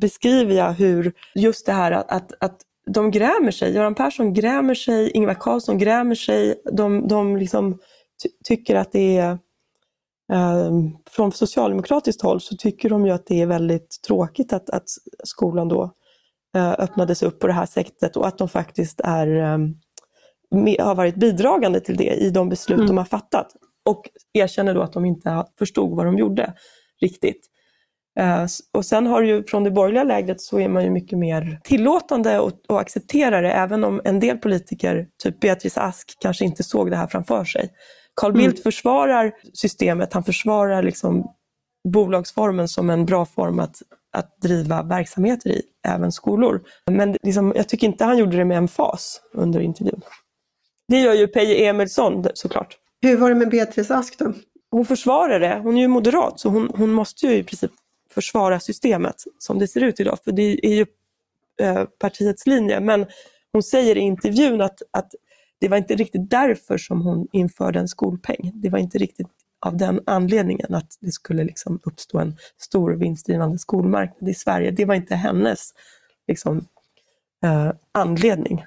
[0.00, 3.74] beskriver jag hur just det här att, att, att de grämer sig.
[3.74, 6.62] Göran Persson grämer sig, Ingvar Carlsson grämer sig.
[6.72, 7.78] De, de liksom
[8.22, 9.38] ty tycker att det är
[10.32, 10.70] eh,
[11.10, 14.84] från socialdemokratiskt håll så tycker de ju att det är väldigt tråkigt att, att
[15.24, 15.94] skolan då
[16.56, 19.74] eh, öppnades upp på det här sättet och att de faktiskt är, ehm,
[20.52, 22.86] eh, har varit bidragande till det i de beslut mm.
[22.86, 23.46] de har fattat
[23.84, 26.54] och erkänner då att de inte förstod vad de gjorde
[27.00, 27.48] riktigt.
[28.20, 31.60] Uh, och sen har ju från det borgerliga lägret så är man ju mycket mer
[31.64, 36.62] tillåtande och, och accepterar det, även om en del politiker, typ Beatrice Ask, kanske inte
[36.62, 37.70] såg det här framför sig.
[38.14, 38.62] Carl Bildt mm.
[38.62, 41.32] försvarar systemet, han försvarar liksom
[41.88, 43.76] bolagsformen som en bra form att,
[44.12, 46.62] att driva verksamheter i, även skolor.
[46.90, 50.00] Men liksom, jag tycker inte han gjorde det med en fas under intervjun.
[50.92, 52.76] Det gör ju Peje Emilsson såklart.
[53.02, 54.32] Hur var det med Beatrice Ask då?
[54.70, 55.60] Hon försvarar det.
[55.62, 57.70] Hon är ju moderat så hon, hon måste ju i princip
[58.10, 60.18] försvara systemet som det ser ut idag.
[60.24, 60.86] För det är ju
[61.60, 62.80] eh, partiets linje.
[62.80, 63.06] Men
[63.52, 65.14] hon säger i intervjun att, att
[65.60, 68.52] det var inte riktigt därför som hon införde en skolpeng.
[68.54, 69.28] Det var inte riktigt
[69.60, 74.70] av den anledningen att det skulle liksom uppstå en stor vinstdrivande skolmarknad i Sverige.
[74.70, 75.74] Det var inte hennes
[76.28, 76.66] liksom,
[77.44, 78.64] eh, anledning.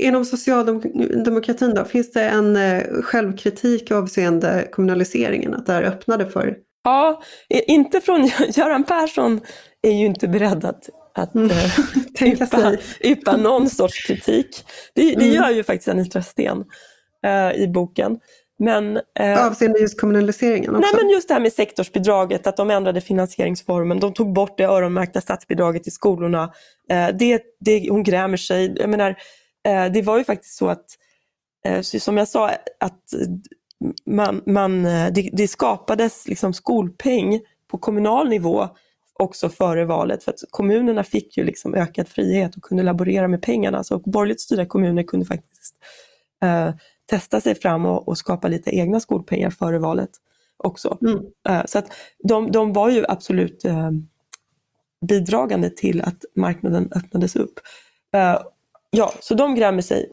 [0.00, 6.56] Inom socialdemokratin då, finns det en eh, självkritik avseende kommunaliseringen, att det här öppnade för?
[6.84, 9.40] Ja, inte från Göran Persson
[9.82, 11.50] är ju inte beredd att, att mm.
[11.50, 14.64] Eh, yppa, yppa någon sorts kritik.
[14.94, 15.34] Det, det mm.
[15.34, 16.64] gör ju faktiskt Anitra Sten
[17.26, 18.18] eh, i boken.
[18.58, 20.80] Men, eh, Avseende just kommunaliseringen också?
[20.80, 24.00] Nej men just det här med sektorsbidraget, att de ändrade finansieringsformen.
[24.00, 26.52] De tog bort det öronmärkta statsbidraget till skolorna.
[26.90, 28.74] Eh, det, det, hon grämer sig.
[28.76, 29.16] Jag menar,
[29.92, 30.86] det var ju faktiskt så att,
[31.64, 33.14] eh, som jag sa, att
[34.06, 38.68] man, man, eh, det, det skapades liksom skolpeng på kommunal nivå
[39.12, 40.24] också före valet.
[40.24, 43.84] För att kommunerna fick ju liksom ökad frihet och kunde laborera med pengarna.
[43.84, 45.74] Så borgerligt styrda kommuner kunde faktiskt
[46.42, 46.70] eh,
[47.10, 50.10] testa sig fram och, och, skapa lite egna skolpengar före valet
[50.56, 50.98] också.
[51.00, 51.18] Mm.
[51.48, 51.92] Uh, så att
[52.24, 53.90] de, de var ju absolut uh,
[55.06, 57.60] bidragande till att marknaden öppnades upp.
[58.90, 60.10] Ja, så de grämer sig.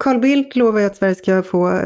[0.00, 1.80] Carl Bildt lovar ju att Sverige ska få,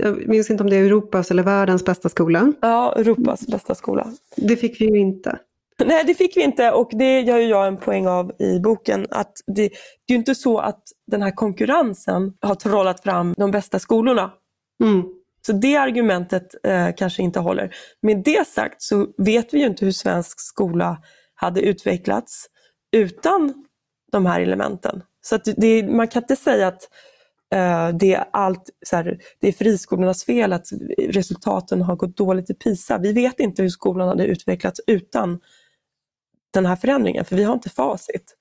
[0.00, 2.52] jag minns inte om det är Europas eller världens bästa skola.
[2.60, 4.06] Ja, Europas bästa skola.
[4.36, 5.38] Det fick vi ju inte.
[5.84, 9.06] Nej, det fick vi inte och det gör jag en poäng av i boken.
[9.10, 9.68] Att det,
[10.06, 14.30] det är ju inte så att den här konkurrensen har trollat fram de bästa skolorna.
[14.84, 15.02] Mm.
[15.46, 17.74] Så det argumentet eh, kanske inte håller.
[18.02, 20.98] Med det sagt så vet vi ju inte hur svensk skola
[21.34, 22.46] hade utvecklats
[22.96, 23.64] utan
[24.12, 25.02] de här elementen.
[25.20, 26.82] Så det, man kan inte säga att
[27.54, 30.66] eh, det, är allt, så här, det är friskolornas fel att
[30.98, 32.98] resultaten har gått dåligt i PISA.
[32.98, 35.40] Vi vet inte hur skolan hade utvecklats utan
[36.50, 38.34] den här förändringen, för vi har inte facit.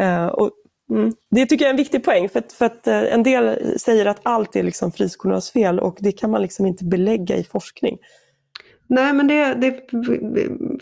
[0.00, 0.50] Uh, och,
[0.90, 3.78] mm, det tycker jag är en viktig poäng, för att, för att uh, en del
[3.78, 7.44] säger att allt är liksom friskolornas fel och det kan man liksom inte belägga i
[7.44, 7.98] forskning.
[8.90, 9.72] Nej, men det, det,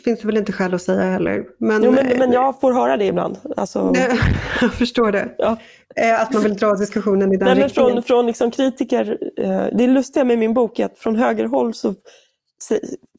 [0.04, 1.44] finns det väl inte skäl att säga heller.
[1.58, 3.38] Men, jo, men, men jag får höra det ibland.
[3.56, 3.92] Alltså...
[4.60, 5.34] jag förstår det.
[5.38, 5.56] Ja.
[5.96, 7.94] Eh, att man vill dra diskussionen i den Nej, riktningen.
[7.94, 9.18] Men från, från liksom kritiker,
[9.76, 11.94] det är lustiga med min bok är att från högerhåll så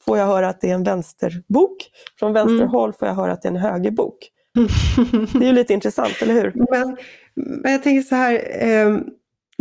[0.06, 1.78] får jag höra att det är en vänsterbok.
[2.20, 2.94] Från vänsterhåll mm.
[3.00, 4.30] får jag höra att det är en högerbok.
[5.34, 6.54] det är ju lite intressant, eller hur?
[6.72, 6.98] Men,
[7.36, 8.98] men jag tänker så här, eh,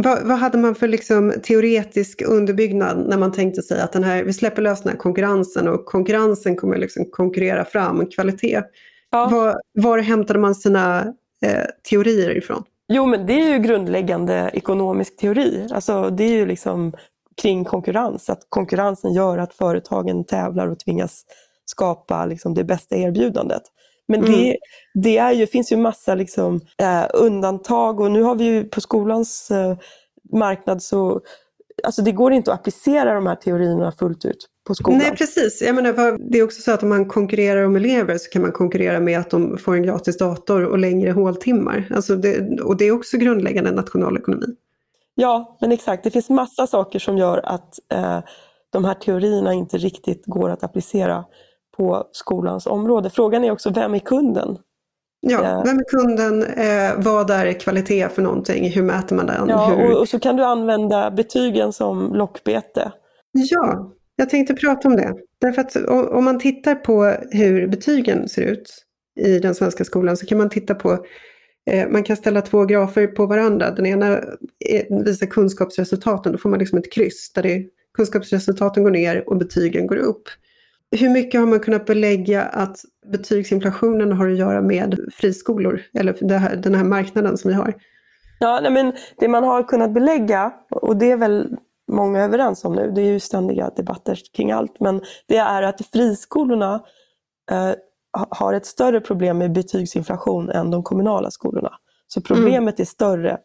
[0.03, 4.25] vad, vad, hade man för liksom teoretisk underbyggnad när man tänkte sig att den här,
[4.25, 8.63] vi släpper lös den här konkurrensen och konkurrensen kommer liksom konkurrera fram kvalitet.
[9.11, 9.29] Ja.
[9.29, 12.63] Var, var hämtade man sina eh, teorier ifrån?
[12.89, 15.69] Jo men det är ju grundläggande ekonomisk teori.
[15.73, 16.93] Alltså det är ju liksom
[17.43, 18.31] kring konkurrens.
[18.31, 21.25] Att konkurrensen gör att företagen tävlar och tvingas
[21.65, 23.63] skapa liksom, det bästa erbjudandet.
[24.09, 24.55] Men mm.
[25.03, 28.81] Det, är ju, finns ju massa liksom, eh, undantag och nu har vi ju på
[28.81, 29.77] skolans eh,
[30.33, 31.21] marknad så
[31.85, 34.99] Alltså det går inte att applicera de här teorierna fullt ut på skolan.
[34.99, 38.31] Nej precis, jag menar, det är också så att om man konkurrerar om elever så
[38.31, 41.89] kan man konkurrera med att de får en gratis dator och längre håltimmar.
[41.95, 44.47] Alltså det, och det är också grundläggande nationalekonomi.
[45.15, 46.05] Ja, men exakt.
[46.05, 48.21] Det finns massa saker som gör att eh,
[48.71, 51.25] de här teorierna inte riktigt går att applicera
[51.77, 53.11] på skolans område.
[53.11, 54.59] Frågan är också, vem är kunden?
[55.21, 56.43] Ja, eh, vem är kunden?
[56.43, 58.71] Eh, vad är kvalitet för någonting?
[58.71, 59.49] Hur mäter man den?
[59.49, 59.91] Ja, Hur...
[59.91, 62.93] och, och, så kan du använda betygen som lockbete.
[63.33, 65.15] Ja, jag tänkte prata om det.
[65.41, 65.77] Därför att
[66.11, 68.85] om man tittar på hur betygen ser ut
[69.21, 70.99] i den svenska skolan så kan man titta på
[71.69, 73.71] Eh, man kan ställa två grafer på varandra.
[73.71, 74.21] Den ena
[75.05, 77.65] visar kunskapsresultaten, då får man liksom ett kryss där det,
[77.97, 80.23] kunskapsresultaten går ner och betygen går upp.
[80.91, 82.77] Hur mycket har man kunnat belägga att
[83.13, 87.75] betygsinflationen har att göra med friskolor, eller här, den här marknaden som vi har?
[88.41, 91.57] Ja, nej, men det man har kunnat belägga, och det är väl
[91.93, 95.87] många överens om nu, det är ju ständiga debatter kring allt, men det är att
[95.93, 96.85] friskolorna
[97.51, 97.73] eh,
[98.31, 101.73] har ett större problem med betygsinflation än de kommunala skolorna.
[102.07, 102.83] Så problemet mm.
[102.83, 103.39] är större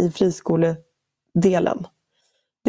[0.00, 1.86] i friskoledelen.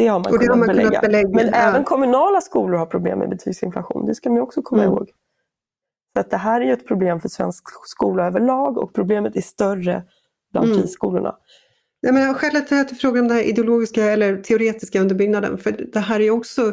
[0.00, 0.88] Det har man, det kunnat, har man belägga.
[0.88, 1.28] kunnat belägga.
[1.28, 1.52] Men ja.
[1.52, 4.06] även kommunala skolor har problem med betygsinflation.
[4.06, 4.94] Det ska man också komma mm.
[4.94, 5.10] ihåg.
[6.14, 10.02] Så att det här är ett problem för svensk skola överlag och problemet är större
[10.52, 10.80] bland mm.
[10.80, 11.36] friskolorna.
[12.00, 15.86] Ja, men skälet till att jag frågar om den här ideologiska eller teoretiska underbyggnaden, för
[15.92, 16.72] det här är också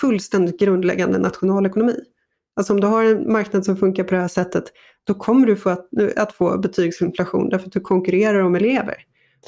[0.00, 1.96] fullständigt grundläggande nationalekonomi.
[2.56, 4.64] Alltså om du har en marknad som funkar på det här sättet,
[5.04, 8.94] då kommer du få att, att få betygsinflation därför att du konkurrerar om elever.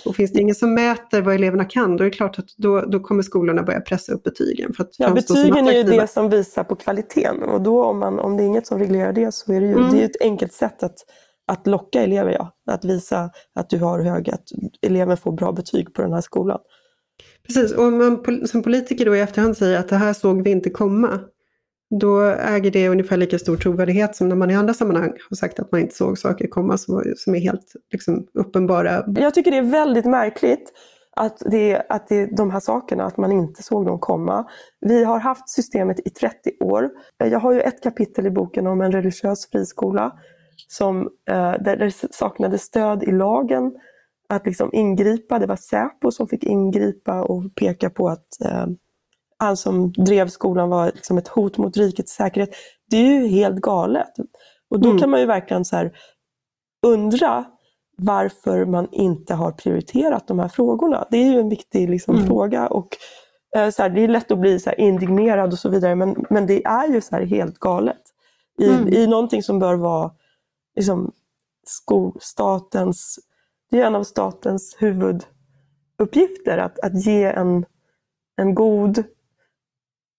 [0.05, 2.81] Och finns det ingen som mäter vad eleverna kan, då är det klart att då,
[2.81, 4.73] då kommer skolorna börja pressa upp betygen.
[4.73, 8.19] För att ja, betygen är ju det som visar på kvaliteten och då om, man,
[8.19, 9.91] om det är inget som reglerar det så är det ju mm.
[9.91, 10.99] det är ett enkelt sätt att,
[11.47, 12.53] att locka elever, ja.
[12.71, 14.49] Att visa att du har höga, att
[14.83, 16.59] eleven får bra betyg på den här skolan.
[17.47, 20.51] Precis, och om man som politiker då i efterhand säger att det här såg vi
[20.51, 21.21] inte komma,
[22.01, 25.59] då äger det ungefär lika stor trovärdighet som när man i andra sammanhang har sagt
[25.59, 29.05] att man inte såg saker komma som, som är helt liksom, uppenbara.
[29.07, 30.73] Jag tycker det är väldigt märkligt
[31.17, 34.47] att det, att det är de här sakerna, att man inte såg dem komma.
[34.81, 36.91] Vi har haft systemet i 30 år.
[37.19, 40.13] Jag har ju ett kapitel i boken om en religiös friskola
[40.69, 43.73] som, eh, där det saknades stöd i lagen
[44.29, 45.39] att liksom ingripa.
[45.39, 48.67] Det var Säpo som fick ingripa och peka på att eh,
[49.39, 52.51] han som drev skolan var liksom ett hot mot rikets säkerhet.
[52.91, 54.13] Det är ju helt galet.
[54.71, 55.01] Och då mm.
[55.01, 55.91] kan man ju verkligen så
[56.87, 57.45] undra
[57.99, 61.07] varför man inte har prioriterat de här frågorna.
[61.11, 62.27] Det är ju en viktig liksom, mm.
[62.27, 62.67] fråga.
[62.67, 62.89] Och,
[63.57, 66.47] eh, så här, det är lätt att bli så indignerad och så vidare men, men
[66.47, 68.03] det är ju så helt galet.
[68.59, 68.89] I, mm.
[68.89, 70.11] I någonting som bör vara
[70.77, 71.13] liksom,
[72.21, 73.19] statens,
[73.71, 77.65] det är en av statens huvuduppgifter att, att ge en,
[78.37, 79.05] en god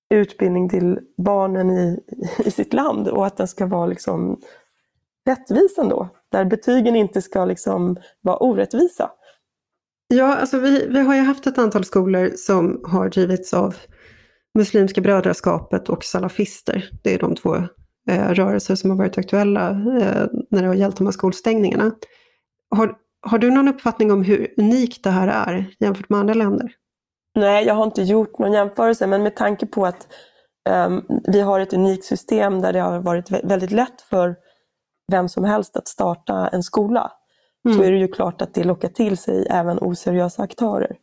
[0.09, 1.99] utbildning till barnen i,
[2.45, 4.41] i sitt land och att den ska vara liksom
[5.25, 6.09] rättvis ändå.
[6.31, 9.11] Där betygen inte ska liksom vara orättvisa.
[10.07, 13.75] Ja, alltså vi, vi har ju haft ett antal skolor som har drivits av
[14.57, 16.89] Muslimska brödraskapet och salafister.
[17.03, 17.55] Det är de två
[18.09, 21.91] eh, rörelser som har varit aktuella eh, när det har gällt de här skolstängningarna.
[22.75, 26.71] Har, har du någon uppfattning om hur unikt det här är jämfört med andra länder?
[27.37, 30.07] Nej, jag har inte gjort någon jämförelse, men med tanke på att
[30.69, 34.35] um, vi har ett unikt system där det har varit väldigt lätt för
[35.11, 37.11] vem som helst att starta en skola,
[37.65, 37.77] mm.
[37.77, 40.95] så är det ju klart att det lockar till sig även oseriösa aktörer.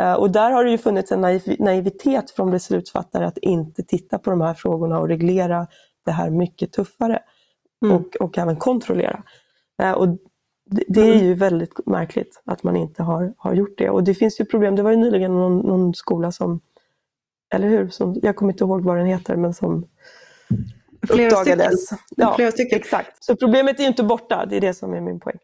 [0.00, 4.18] Uh, och där har det ju funnits en naiv naivitet från beslutsfattare att inte titta
[4.18, 5.66] på de här frågorna och reglera
[6.04, 7.22] det här mycket tuffare
[7.84, 7.96] mm.
[7.96, 9.22] och, och även kontrollera.
[9.82, 10.08] Uh, och
[10.70, 11.26] det, är mm.
[11.26, 13.90] ju väldigt märkligt att man inte har, har gjort det.
[13.90, 14.76] Och det finns ju problem.
[14.76, 16.60] Det var ju nyligen någon, någon skola som,
[17.54, 19.86] eller hur, som, jag kommer inte ihåg vad den heter, men som
[21.08, 21.86] Flera uppdagades.
[21.86, 21.98] Stycken.
[22.16, 22.78] Ja, Flera stycken.
[22.78, 23.24] Exakt.
[23.24, 25.38] Så problemet är inte borta, det är det som är min poäng.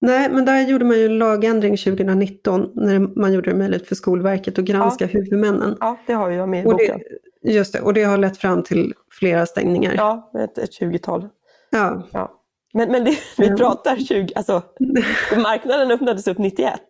[0.00, 3.94] Nej, men där gjorde man ju en lagändring 2019 när man gjorde det möjligt för
[3.94, 5.08] Skolverket att granska ja.
[5.08, 5.76] huvudmännen.
[5.80, 7.00] Ja, det har jag med i boken.
[7.42, 9.94] Det, just det, och det har lett fram till flera stängningar.
[9.96, 11.28] Ja, ett, ett 20-tal.
[11.70, 12.08] Ja.
[12.12, 12.39] ja.
[12.74, 14.62] Men, men det, vi pratar 20, alltså
[15.36, 16.80] marknaden öppnades upp 91.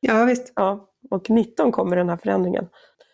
[0.00, 0.52] Ja visst.
[0.56, 2.64] Ja, och 19 kommer den här förändringen.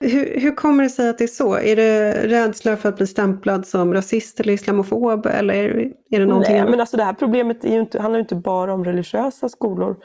[0.00, 1.54] Hur, hur kommer det sig att det är så?
[1.54, 5.54] Är det rädsla för att bli stämplad som rasist eller islamofob eller
[6.10, 6.70] är det någonting Nej, annat?
[6.70, 9.96] men alltså det här problemet är ju inte, handlar ju inte bara om religiösa skolor.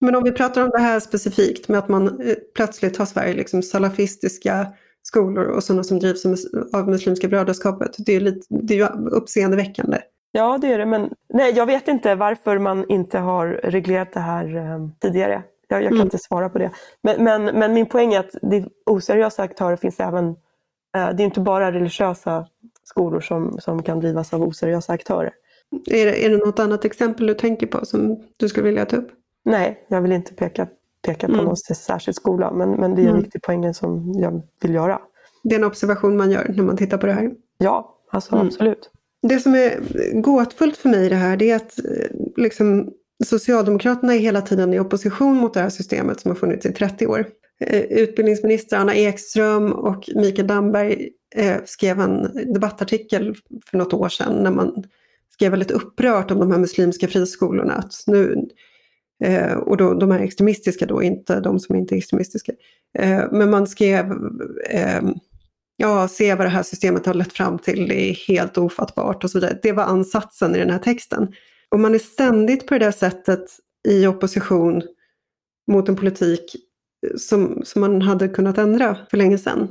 [0.00, 3.34] Men om vi pratar om det här specifikt med att man eh, plötsligt har Sverige
[3.34, 4.66] liksom salafistiska
[5.02, 6.24] skolor och sådana som drivs
[6.72, 7.96] av Muslimska brödraskapet.
[7.98, 9.98] Det är, lite, det är ju uppseendeväckande.
[10.36, 10.86] Ja, det är det.
[10.86, 15.42] Men nej, jag vet inte varför man inte har reglerat det här eh, tidigare.
[15.68, 16.06] Jag, jag kan mm.
[16.06, 16.70] inte svara på det.
[17.02, 20.28] Men, men, men, min poäng är att det, oseriösa aktörer finns även...
[20.96, 22.46] Eh, det är inte bara religiösa
[22.84, 25.32] skolor som, som kan drivas av oseriösa aktörer.
[25.86, 28.96] Är det, är det något annat exempel du tänker på som du skulle vilja ta
[28.96, 29.10] upp?
[29.44, 30.68] Nej, jag vill inte peka,
[31.06, 31.44] peka på mm.
[31.44, 33.22] någon särskild skola, men, men det är en mm.
[33.22, 35.00] viktig poäng som jag vill göra.
[35.42, 37.30] Det är en observation man gör när man tittar på det här?
[37.58, 38.46] Ja, alltså mm.
[38.46, 38.90] absolut.
[39.28, 39.80] Det som är
[40.20, 42.90] gåtfullt för mig i det här det är att eh, liksom,
[43.24, 47.06] Socialdemokraterna är hela tiden i opposition mot det här systemet som har funnits i 30
[47.06, 47.26] år.
[47.60, 53.34] Eh, utbildningsminister Anna Ekström och Mikael Damberg eh, skrev en debattartikel
[53.66, 54.84] för något år sedan när man
[55.32, 57.72] skrev väldigt upprört om de här muslimska friskolorna.
[57.72, 58.48] Att nu,
[59.66, 62.52] och då, de här extremistiska då, inte de som inte är extremistiska.
[63.30, 64.04] Men man skrev
[65.76, 69.30] ja, se vad det här systemet har lett fram till, det är helt ofattbart och
[69.30, 69.58] så vidare.
[69.62, 71.32] Det var ansatsen i den här texten.
[71.68, 73.44] Och man är ständigt på det där sättet
[73.88, 74.82] i opposition
[75.70, 76.56] mot en politik
[77.06, 79.68] eh, som, som man hade kunnat ändra för länge sedan.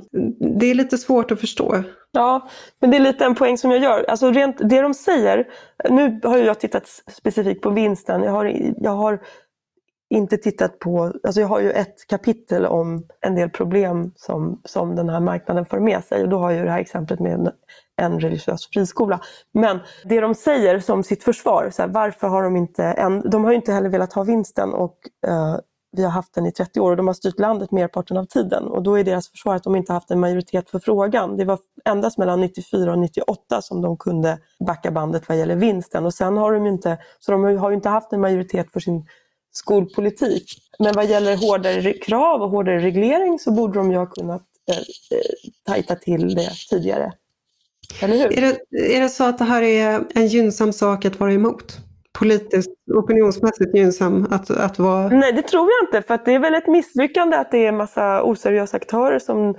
[0.59, 1.83] Det är lite svårt att förstå.
[2.11, 2.49] Ja,
[2.81, 4.05] men det är lite en poäng som jag gör.
[4.07, 5.47] Alltså rent, det de säger,
[5.89, 8.23] nu har jag tittat specifikt på vinsten.
[8.23, 9.21] Jag har, jag har
[10.13, 14.95] inte tittat på, alltså jag har ju ett kapitel om en del problem som, som
[14.95, 17.49] den här marknaden för med sig och då har jag det här exemplet med en,
[18.01, 19.19] en religiös friskola.
[19.53, 23.43] Men det de säger som sitt försvar, så här, varför har de inte, en, de
[23.43, 24.97] har ju inte heller velat ha vinsten och
[25.27, 25.57] eh,
[25.95, 28.63] vi har haft den i 30 år och de har styrt landet merparten av tiden.
[28.63, 31.37] Och då är deras försvar att de inte haft en majoritet för frågan.
[31.37, 34.37] Det var endast mellan 94 och 98 som de kunde
[34.67, 36.05] backa bandet vad gäller vinsten.
[36.05, 39.05] Och sen har de inte, så de har ju inte haft en majoritet för sin
[39.53, 40.43] skolpolitik.
[40.79, 44.77] Men vad gäller hårdare krav och hårdare reglering så borde de ju ha kunnat eh,
[44.77, 47.13] eh tajta till det tidigare.
[48.01, 48.37] Eller hur?
[48.37, 51.79] Är det, är det så att det här är en gynnsam sak att vara emot?
[52.19, 55.07] politiskt, opinionsmässigt gynnsam att, att vara...
[55.07, 56.07] Nej, det tror jag inte.
[56.07, 59.55] För det är väl ett misslyckande att det är en massa oseriösa aktörer som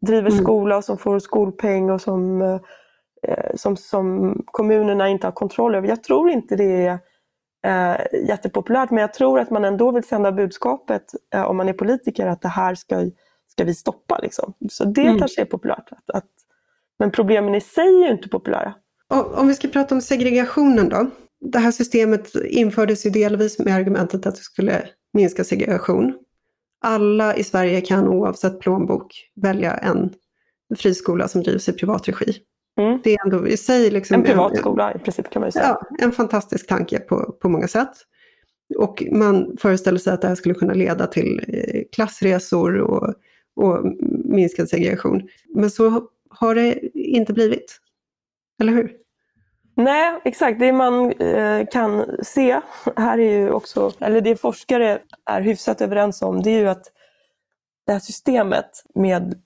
[0.00, 0.44] driver mm.
[0.44, 5.88] skola och som får skolpeng och som, eh, som, som kommunerna inte har kontroll över.
[5.88, 6.98] Jag tror inte det är
[7.68, 11.02] eh, jättepopulärt, men jag tror att man ändå vill sända budskapet,
[11.34, 13.10] eh, om man är politiker, att det här ska,
[13.52, 14.18] ska vi stoppa.
[14.18, 14.54] Liksom.
[14.70, 15.18] Så det mm.
[15.18, 15.92] kanske är populärt.
[15.92, 16.28] Att, att,
[16.98, 18.74] men problemen i sig är ju inte populära.
[19.34, 21.10] Om vi ska prata om segregationen då
[21.40, 26.14] det här systemet infördes ju delvis med argumentet att det skulle minska segregation.
[26.80, 30.14] Alla i Sverige kan oavsett plånbok välja en
[30.76, 32.36] friskola som drivs i privat regi.
[32.78, 33.00] Mm.
[33.04, 33.90] Det är ändå i sig...
[33.90, 35.78] Liksom en privatskola i princip kan man ju säga.
[35.80, 37.92] Ja, en fantastisk tanke på, på många sätt.
[38.78, 43.14] Och man föreställer sig att det här skulle kunna leda till eh, klassresor och,
[43.56, 43.84] och
[44.24, 45.28] minskad segregation.
[45.54, 47.78] Men så har det inte blivit.
[48.60, 48.92] Eller hur?
[49.74, 50.58] Nej, exakt.
[50.58, 52.60] Det man eh, kan se
[52.96, 54.98] här är ju också, eller det forskare
[55.30, 56.84] är hyfsat överens om, det är ju att
[57.86, 59.42] det här systemet med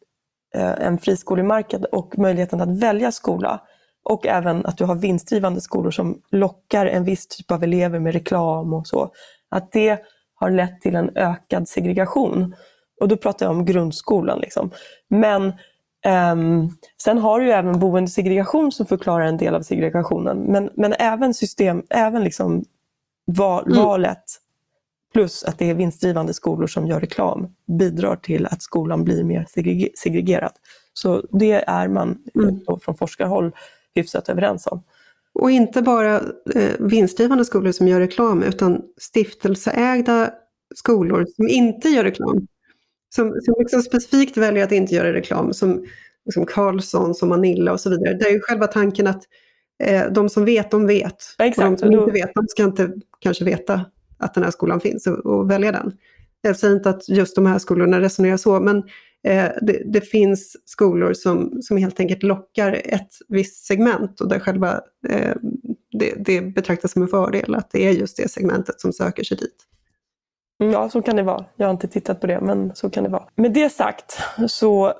[0.54, 3.60] en friskolemarknad och möjligheten att välja skola
[4.04, 8.12] och även att du har vinstdrivande skolor som lockar en viss typ av elever med
[8.12, 9.12] reklam och så.
[9.48, 9.98] Att det
[10.34, 12.54] har lett till en ökad segregation.
[13.00, 14.38] Och då pratar jag om grundskolan.
[14.38, 14.70] Liksom.
[15.08, 15.52] Men
[16.06, 16.70] Um,
[17.02, 20.38] sen har du ju även boendesegregation som förklarar en del av segregationen.
[20.38, 22.64] Men, men även system, även liksom
[23.26, 23.84] val, mm.
[23.84, 24.24] valet
[25.12, 27.48] plus att det är vinstdrivande skolor som gör reklam
[27.78, 29.46] bidrar till att skolan blir mer
[29.94, 30.52] segregerad.
[30.92, 32.60] Så det är man mm.
[32.80, 33.52] från forskarhåll
[33.94, 34.82] hyfsat överens om.
[35.34, 36.16] Och inte bara
[36.54, 40.30] eh, vinstdrivande skolor som gör reklam utan stiftelseägda
[40.74, 42.46] skolor som inte gör reklam
[43.14, 45.86] som, som liksom specifikt väljer att inte göra reklam, som
[46.24, 48.14] liksom Carlsson, som Manilla och så vidare.
[48.14, 49.22] Det är ju själva tanken att
[49.82, 51.16] eh, de som vet, de vet.
[51.38, 51.82] Ja, exakt.
[51.82, 53.84] Och de som inte vet, de ska inte kanske veta
[54.22, 55.92] att den här skolan finns och, och välja den.
[56.42, 58.76] Jag säger inte att just de här skolorna resonerar så, men
[59.24, 64.38] eh, det, det, finns skolor som, som helt enkelt lockar ett visst segment och där
[64.38, 65.34] själva eh,
[65.98, 69.36] det, det betraktas som en fördel att det är just det segmentet som söker sig
[69.36, 69.66] dit.
[70.58, 71.44] Ja, så kan det vara.
[71.56, 73.24] Jag har inte tittat på det, men så kan det vara.
[73.34, 74.18] Med det sagt
[74.48, 74.92] så eh,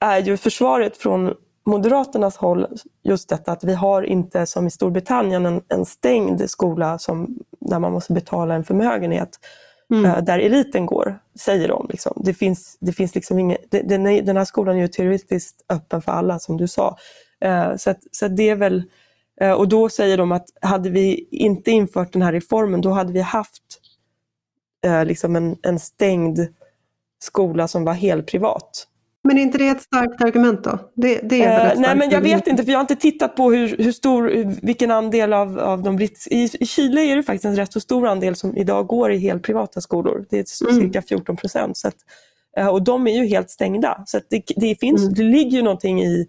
[0.00, 1.34] är ju försvaret från
[1.70, 2.66] Moderaternas håll
[3.02, 7.78] just detta att vi har inte som i Storbritannien en, en stängd skola som, där
[7.78, 9.30] man måste betala en förmögenhet.
[9.90, 10.04] Mm.
[10.04, 11.86] Eh, där eliten går, säger de.
[11.88, 12.22] Liksom.
[12.24, 16.12] Det finns, det finns liksom inget, den, den här skolan är ju teoretiskt öppen för
[16.12, 16.96] alla som du sa.
[17.40, 18.82] Eh, så, att, så att det är väl,
[19.56, 23.20] och då säger de att hade vi inte infört den här reformen då hade vi
[23.20, 23.62] haft
[24.84, 26.38] eh, liksom en, en stängd
[27.22, 28.86] skola som var helt privat.
[29.22, 30.78] Men är inte det ett starkt argument då?
[30.94, 33.52] Det, det är eh, nej, men jag vet inte, för jag har inte tittat på
[33.52, 34.30] hur, hur stor,
[34.62, 36.34] vilken andel av, av de brittiska...
[36.34, 39.18] I, I Chile är det faktiskt en rätt så stor andel som idag går i
[39.18, 40.26] helt privata skolor.
[40.30, 40.82] Det är mm.
[40.82, 41.78] cirka 14 procent.
[42.56, 44.02] Eh, och de är ju helt stängda.
[44.06, 45.14] Så det, det, finns, mm.
[45.14, 46.26] det ligger ju någonting i,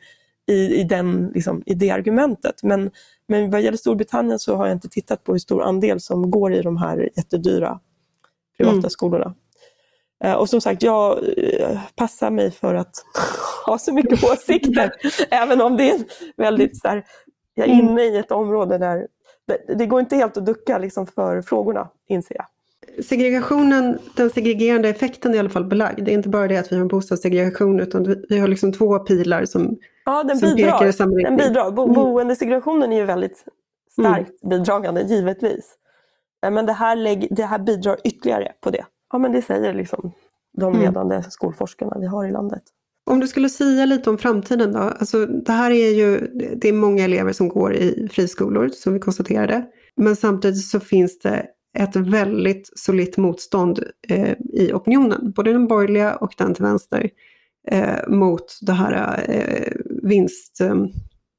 [0.50, 2.64] i, i, den, liksom, i det argumentet.
[2.64, 2.92] Men,
[3.28, 6.54] men vad gäller Storbritannien så har jag inte tittat på hur stor andel som går
[6.54, 7.80] i de här jättedyra
[8.58, 8.90] privata mm.
[8.90, 9.36] skolorna.
[10.24, 13.06] Eh, och som sagt, jag eh, passar mig för att
[13.66, 14.92] ha så mycket åsikter,
[15.30, 16.00] även om det är
[16.38, 17.06] väldigt så här,
[17.54, 17.90] jag är mm.
[17.90, 19.08] inne i ett område där
[19.68, 22.46] det, går inte helt att ducka liksom för frågorna, inser jag.
[23.06, 26.06] Segregationen, den segregerande effekten är i alla fall belagd.
[26.06, 29.00] Det är inte bara det att vi har en bostadssegregation utan vi har liksom två
[29.00, 30.72] pilar som, ja, den som bidrar.
[30.72, 31.38] pekar i samma riktning.
[31.38, 31.72] Den bidrar.
[31.72, 31.96] Bo mm.
[31.96, 33.46] Boendesegregationen är ju väldigt
[33.92, 34.60] starkt mm.
[34.60, 35.76] bidragande, givetvis.
[36.42, 38.86] Men det här, det här bidrar ytterligare på det.
[39.12, 40.12] Ja, men det säger liksom
[40.58, 40.86] de mm.
[40.86, 41.32] ledande mm.
[41.32, 42.64] skolforskarna vi har i landet.
[43.10, 44.80] Om du skulle säga lite om framtiden då?
[44.80, 46.20] Alltså, det här är ju,
[46.56, 49.66] det är många elever som går i friskolor, som vi konstaterade.
[49.96, 51.46] Men samtidigt så finns det
[51.78, 57.10] ett väldigt solitt motstånd eh, i opinionen, både den borgerliga och den till vänster,
[57.68, 60.76] eh, mot det här eh, vinst, eh,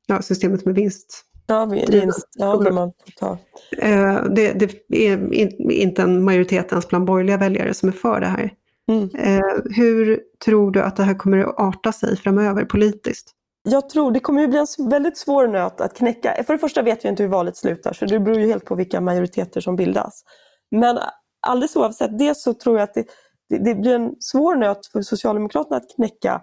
[0.06, 2.28] ja, systemet med vinst Ja, vinst.
[2.34, 3.38] Ja, det, man tar.
[3.78, 4.52] Eh, det,
[4.88, 5.34] det är
[5.70, 8.52] inte en majoritet ens bland borgerliga väljare som är för det här.
[8.88, 9.10] Mm.
[9.14, 13.30] Eh, hur tror du att det här kommer att arta sig framöver politiskt?
[13.62, 16.44] Jag tror det kommer att bli en väldigt svår nöt att knäcka.
[16.46, 18.74] För det första vet vi inte hur valet slutar, så det beror ju helt på
[18.74, 20.24] vilka majoriteter som bildas.
[20.70, 20.98] Men
[21.46, 23.06] alldeles oavsett det så tror jag att det,
[23.48, 26.42] det, det blir en svår nöt för Socialdemokraterna att knäcka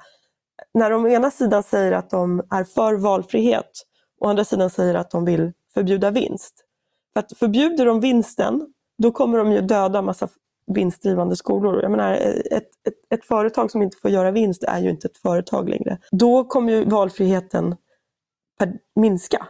[0.74, 3.72] när de å ena sidan säger att de är för valfrihet
[4.20, 6.66] å andra sidan säger att de vill förbjuda vinst.
[7.14, 10.28] För att förbjuder de vinsten, då kommer de ju döda massa
[10.68, 11.82] vinstdrivande skolor.
[11.82, 15.18] Jag menar, ett, ett, ett, företag som inte får göra vinst är ju inte ett
[15.18, 15.98] företag längre.
[16.12, 17.76] Då kommer ju valfriheten
[18.96, 19.48] minska.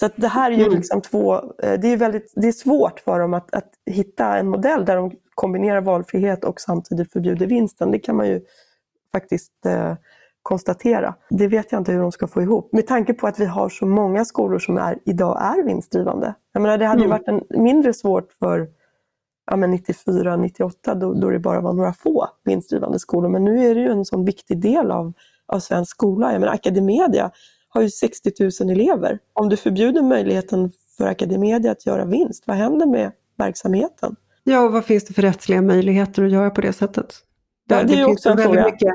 [0.00, 0.76] Så att det här är ju mm.
[0.76, 4.48] liksom två, eh, det är, väldigt, det är svårt för dem att, att hitta en
[4.48, 7.90] modell där de kombinerar valfrihet och samtidigt förbjuder vinsten.
[7.90, 8.40] Det kan man ju
[9.12, 9.94] faktiskt eh,
[10.44, 11.14] konstatera.
[11.30, 12.72] Det vet jag inte hur de ska få ihop.
[12.72, 16.34] Med tanke på att vi har så många skolor som är, idag är vinstdrivande.
[16.52, 17.06] Jag menar, det hade mm.
[17.06, 18.68] ju varit en, mindre svårt för
[19.50, 23.28] ja, 94, 98 då, då det bara var några få vinstdrivande skolor.
[23.28, 25.12] Men nu är det ju en sån viktig del av,
[25.46, 26.32] av svensk skola.
[26.32, 27.30] Jag menar, Academedia
[27.68, 28.30] har ju 60
[28.60, 29.18] 000 elever.
[29.32, 34.16] Om du förbjuder möjligheten för Academedia att göra vinst, vad händer med verksamheten?
[34.44, 37.14] Ja, och vad finns det för rättsliga möjligheter att göra på det sättet?
[37.68, 38.64] Ja, det, det är också en fråga.
[38.64, 38.92] Mycket...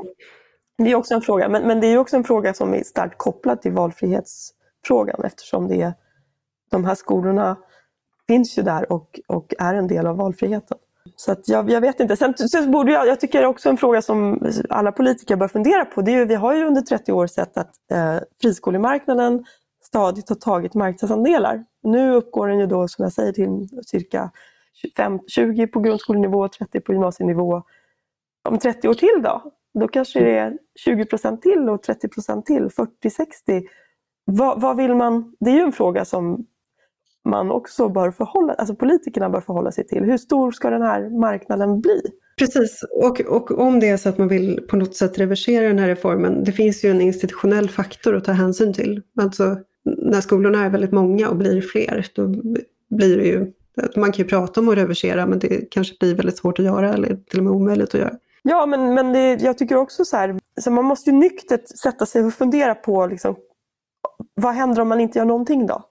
[0.84, 3.18] Det är också en fråga, men, men det är också en fråga som är starkt
[3.18, 5.92] kopplad till valfrihetsfrågan eftersom det är,
[6.70, 7.56] de här skolorna
[8.28, 10.78] finns ju där och, och är en del av valfriheten.
[11.16, 12.16] Så att jag, jag vet inte.
[12.16, 16.02] Sen, sen borde jag, jag tycker också en fråga som alla politiker bör fundera på,
[16.02, 19.44] det är ju, vi har ju under 30 år sett att eh, friskolemarknaden
[19.82, 21.64] stadigt har tagit marknadsandelar.
[21.82, 24.30] Nu uppgår den ju då, som jag säger, till cirka
[24.74, 27.62] 25, 20 på grundskolenivå, 30 på gymnasienivå.
[28.48, 29.52] Om 30 år till då?
[29.74, 33.62] Då kanske det är 20 procent till och 30 procent till, 40-60.
[34.24, 35.32] Vad, vad vill man?
[35.40, 36.46] Det är ju en fråga som
[37.24, 40.04] man också bör förhålla, alltså politikerna bör förhålla sig till.
[40.04, 42.02] Hur stor ska den här marknaden bli?
[42.38, 45.78] Precis, och, och om det är så att man vill på något sätt reversera den
[45.78, 49.02] här reformen, det finns ju en institutionell faktor att ta hänsyn till.
[49.20, 52.34] Alltså när skolorna är väldigt många och blir fler, då
[52.90, 53.52] blir det ju,
[53.96, 56.94] man kan ju prata om att reversera men det kanske blir väldigt svårt att göra
[56.94, 58.14] eller till och med omöjligt att göra.
[58.42, 62.06] Ja, men, men det, jag tycker också så här, så man måste ju nyktert sätta
[62.06, 63.36] sig och fundera på liksom,
[64.34, 65.82] vad händer om man inte gör någonting då?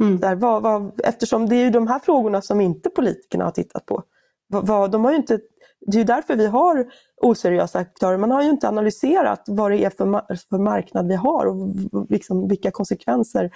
[0.00, 0.20] Mm.
[0.20, 3.86] Där, vad, vad, eftersom det är ju de här frågorna som inte politikerna har tittat
[3.86, 4.02] på.
[4.48, 5.40] Vad, de har inte,
[5.80, 6.92] det är ju därför vi har
[7.22, 8.16] oseriösa aktörer.
[8.16, 11.68] Man har ju inte analyserat vad det är för, för marknad vi har och
[12.08, 13.50] liksom vilka konsekvenser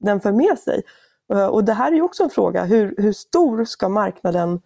[0.00, 0.82] den för med sig.
[1.32, 4.60] Eh, och det här är ju också en fråga, hur, hur stor ska marknaden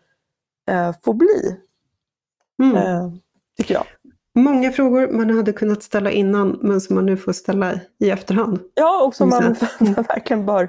[0.70, 1.57] eh, få bli?
[2.62, 2.76] Mm.
[2.76, 3.12] Eh,
[3.57, 3.87] tycker jag.
[4.35, 8.61] Många frågor man hade kunnat ställa innan men som man nu får ställa i efterhand.
[8.75, 9.43] Ja, och som man,
[9.81, 10.69] man verkligen bör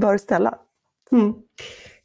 [0.00, 0.58] bör ställa.
[1.12, 1.34] Mm.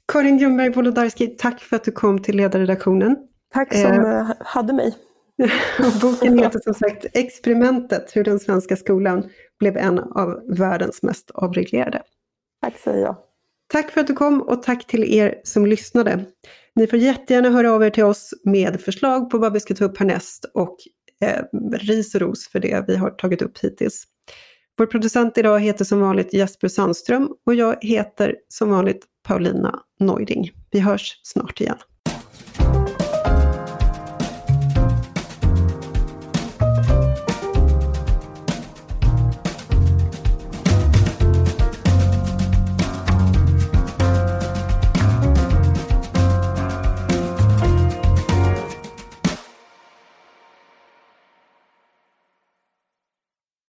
[0.07, 3.17] Karin Ljungberg Wolodarski, tack för att du kom till ledarredaktionen.
[3.53, 4.95] Tack som eh, hade mig.
[6.01, 12.01] boken heter som sagt Experimentet, hur den svenska skolan blev en av världens mest avreglerade.
[12.61, 13.15] Tack säger jag.
[13.71, 16.25] Tack för att du kom och tack till er som lyssnade.
[16.75, 19.85] Ni får jättegärna höra av er till oss med förslag på vad vi ska ta
[19.85, 20.77] upp härnäst och
[21.21, 21.43] eh,
[21.73, 24.03] ris och ros för det vi har tagit upp hittills.
[24.77, 30.51] Vår producent idag heter som vanligt Jesper Sandström och jag heter som vanligt Paulina Neuding.
[30.71, 31.77] Vi hörs snart igen.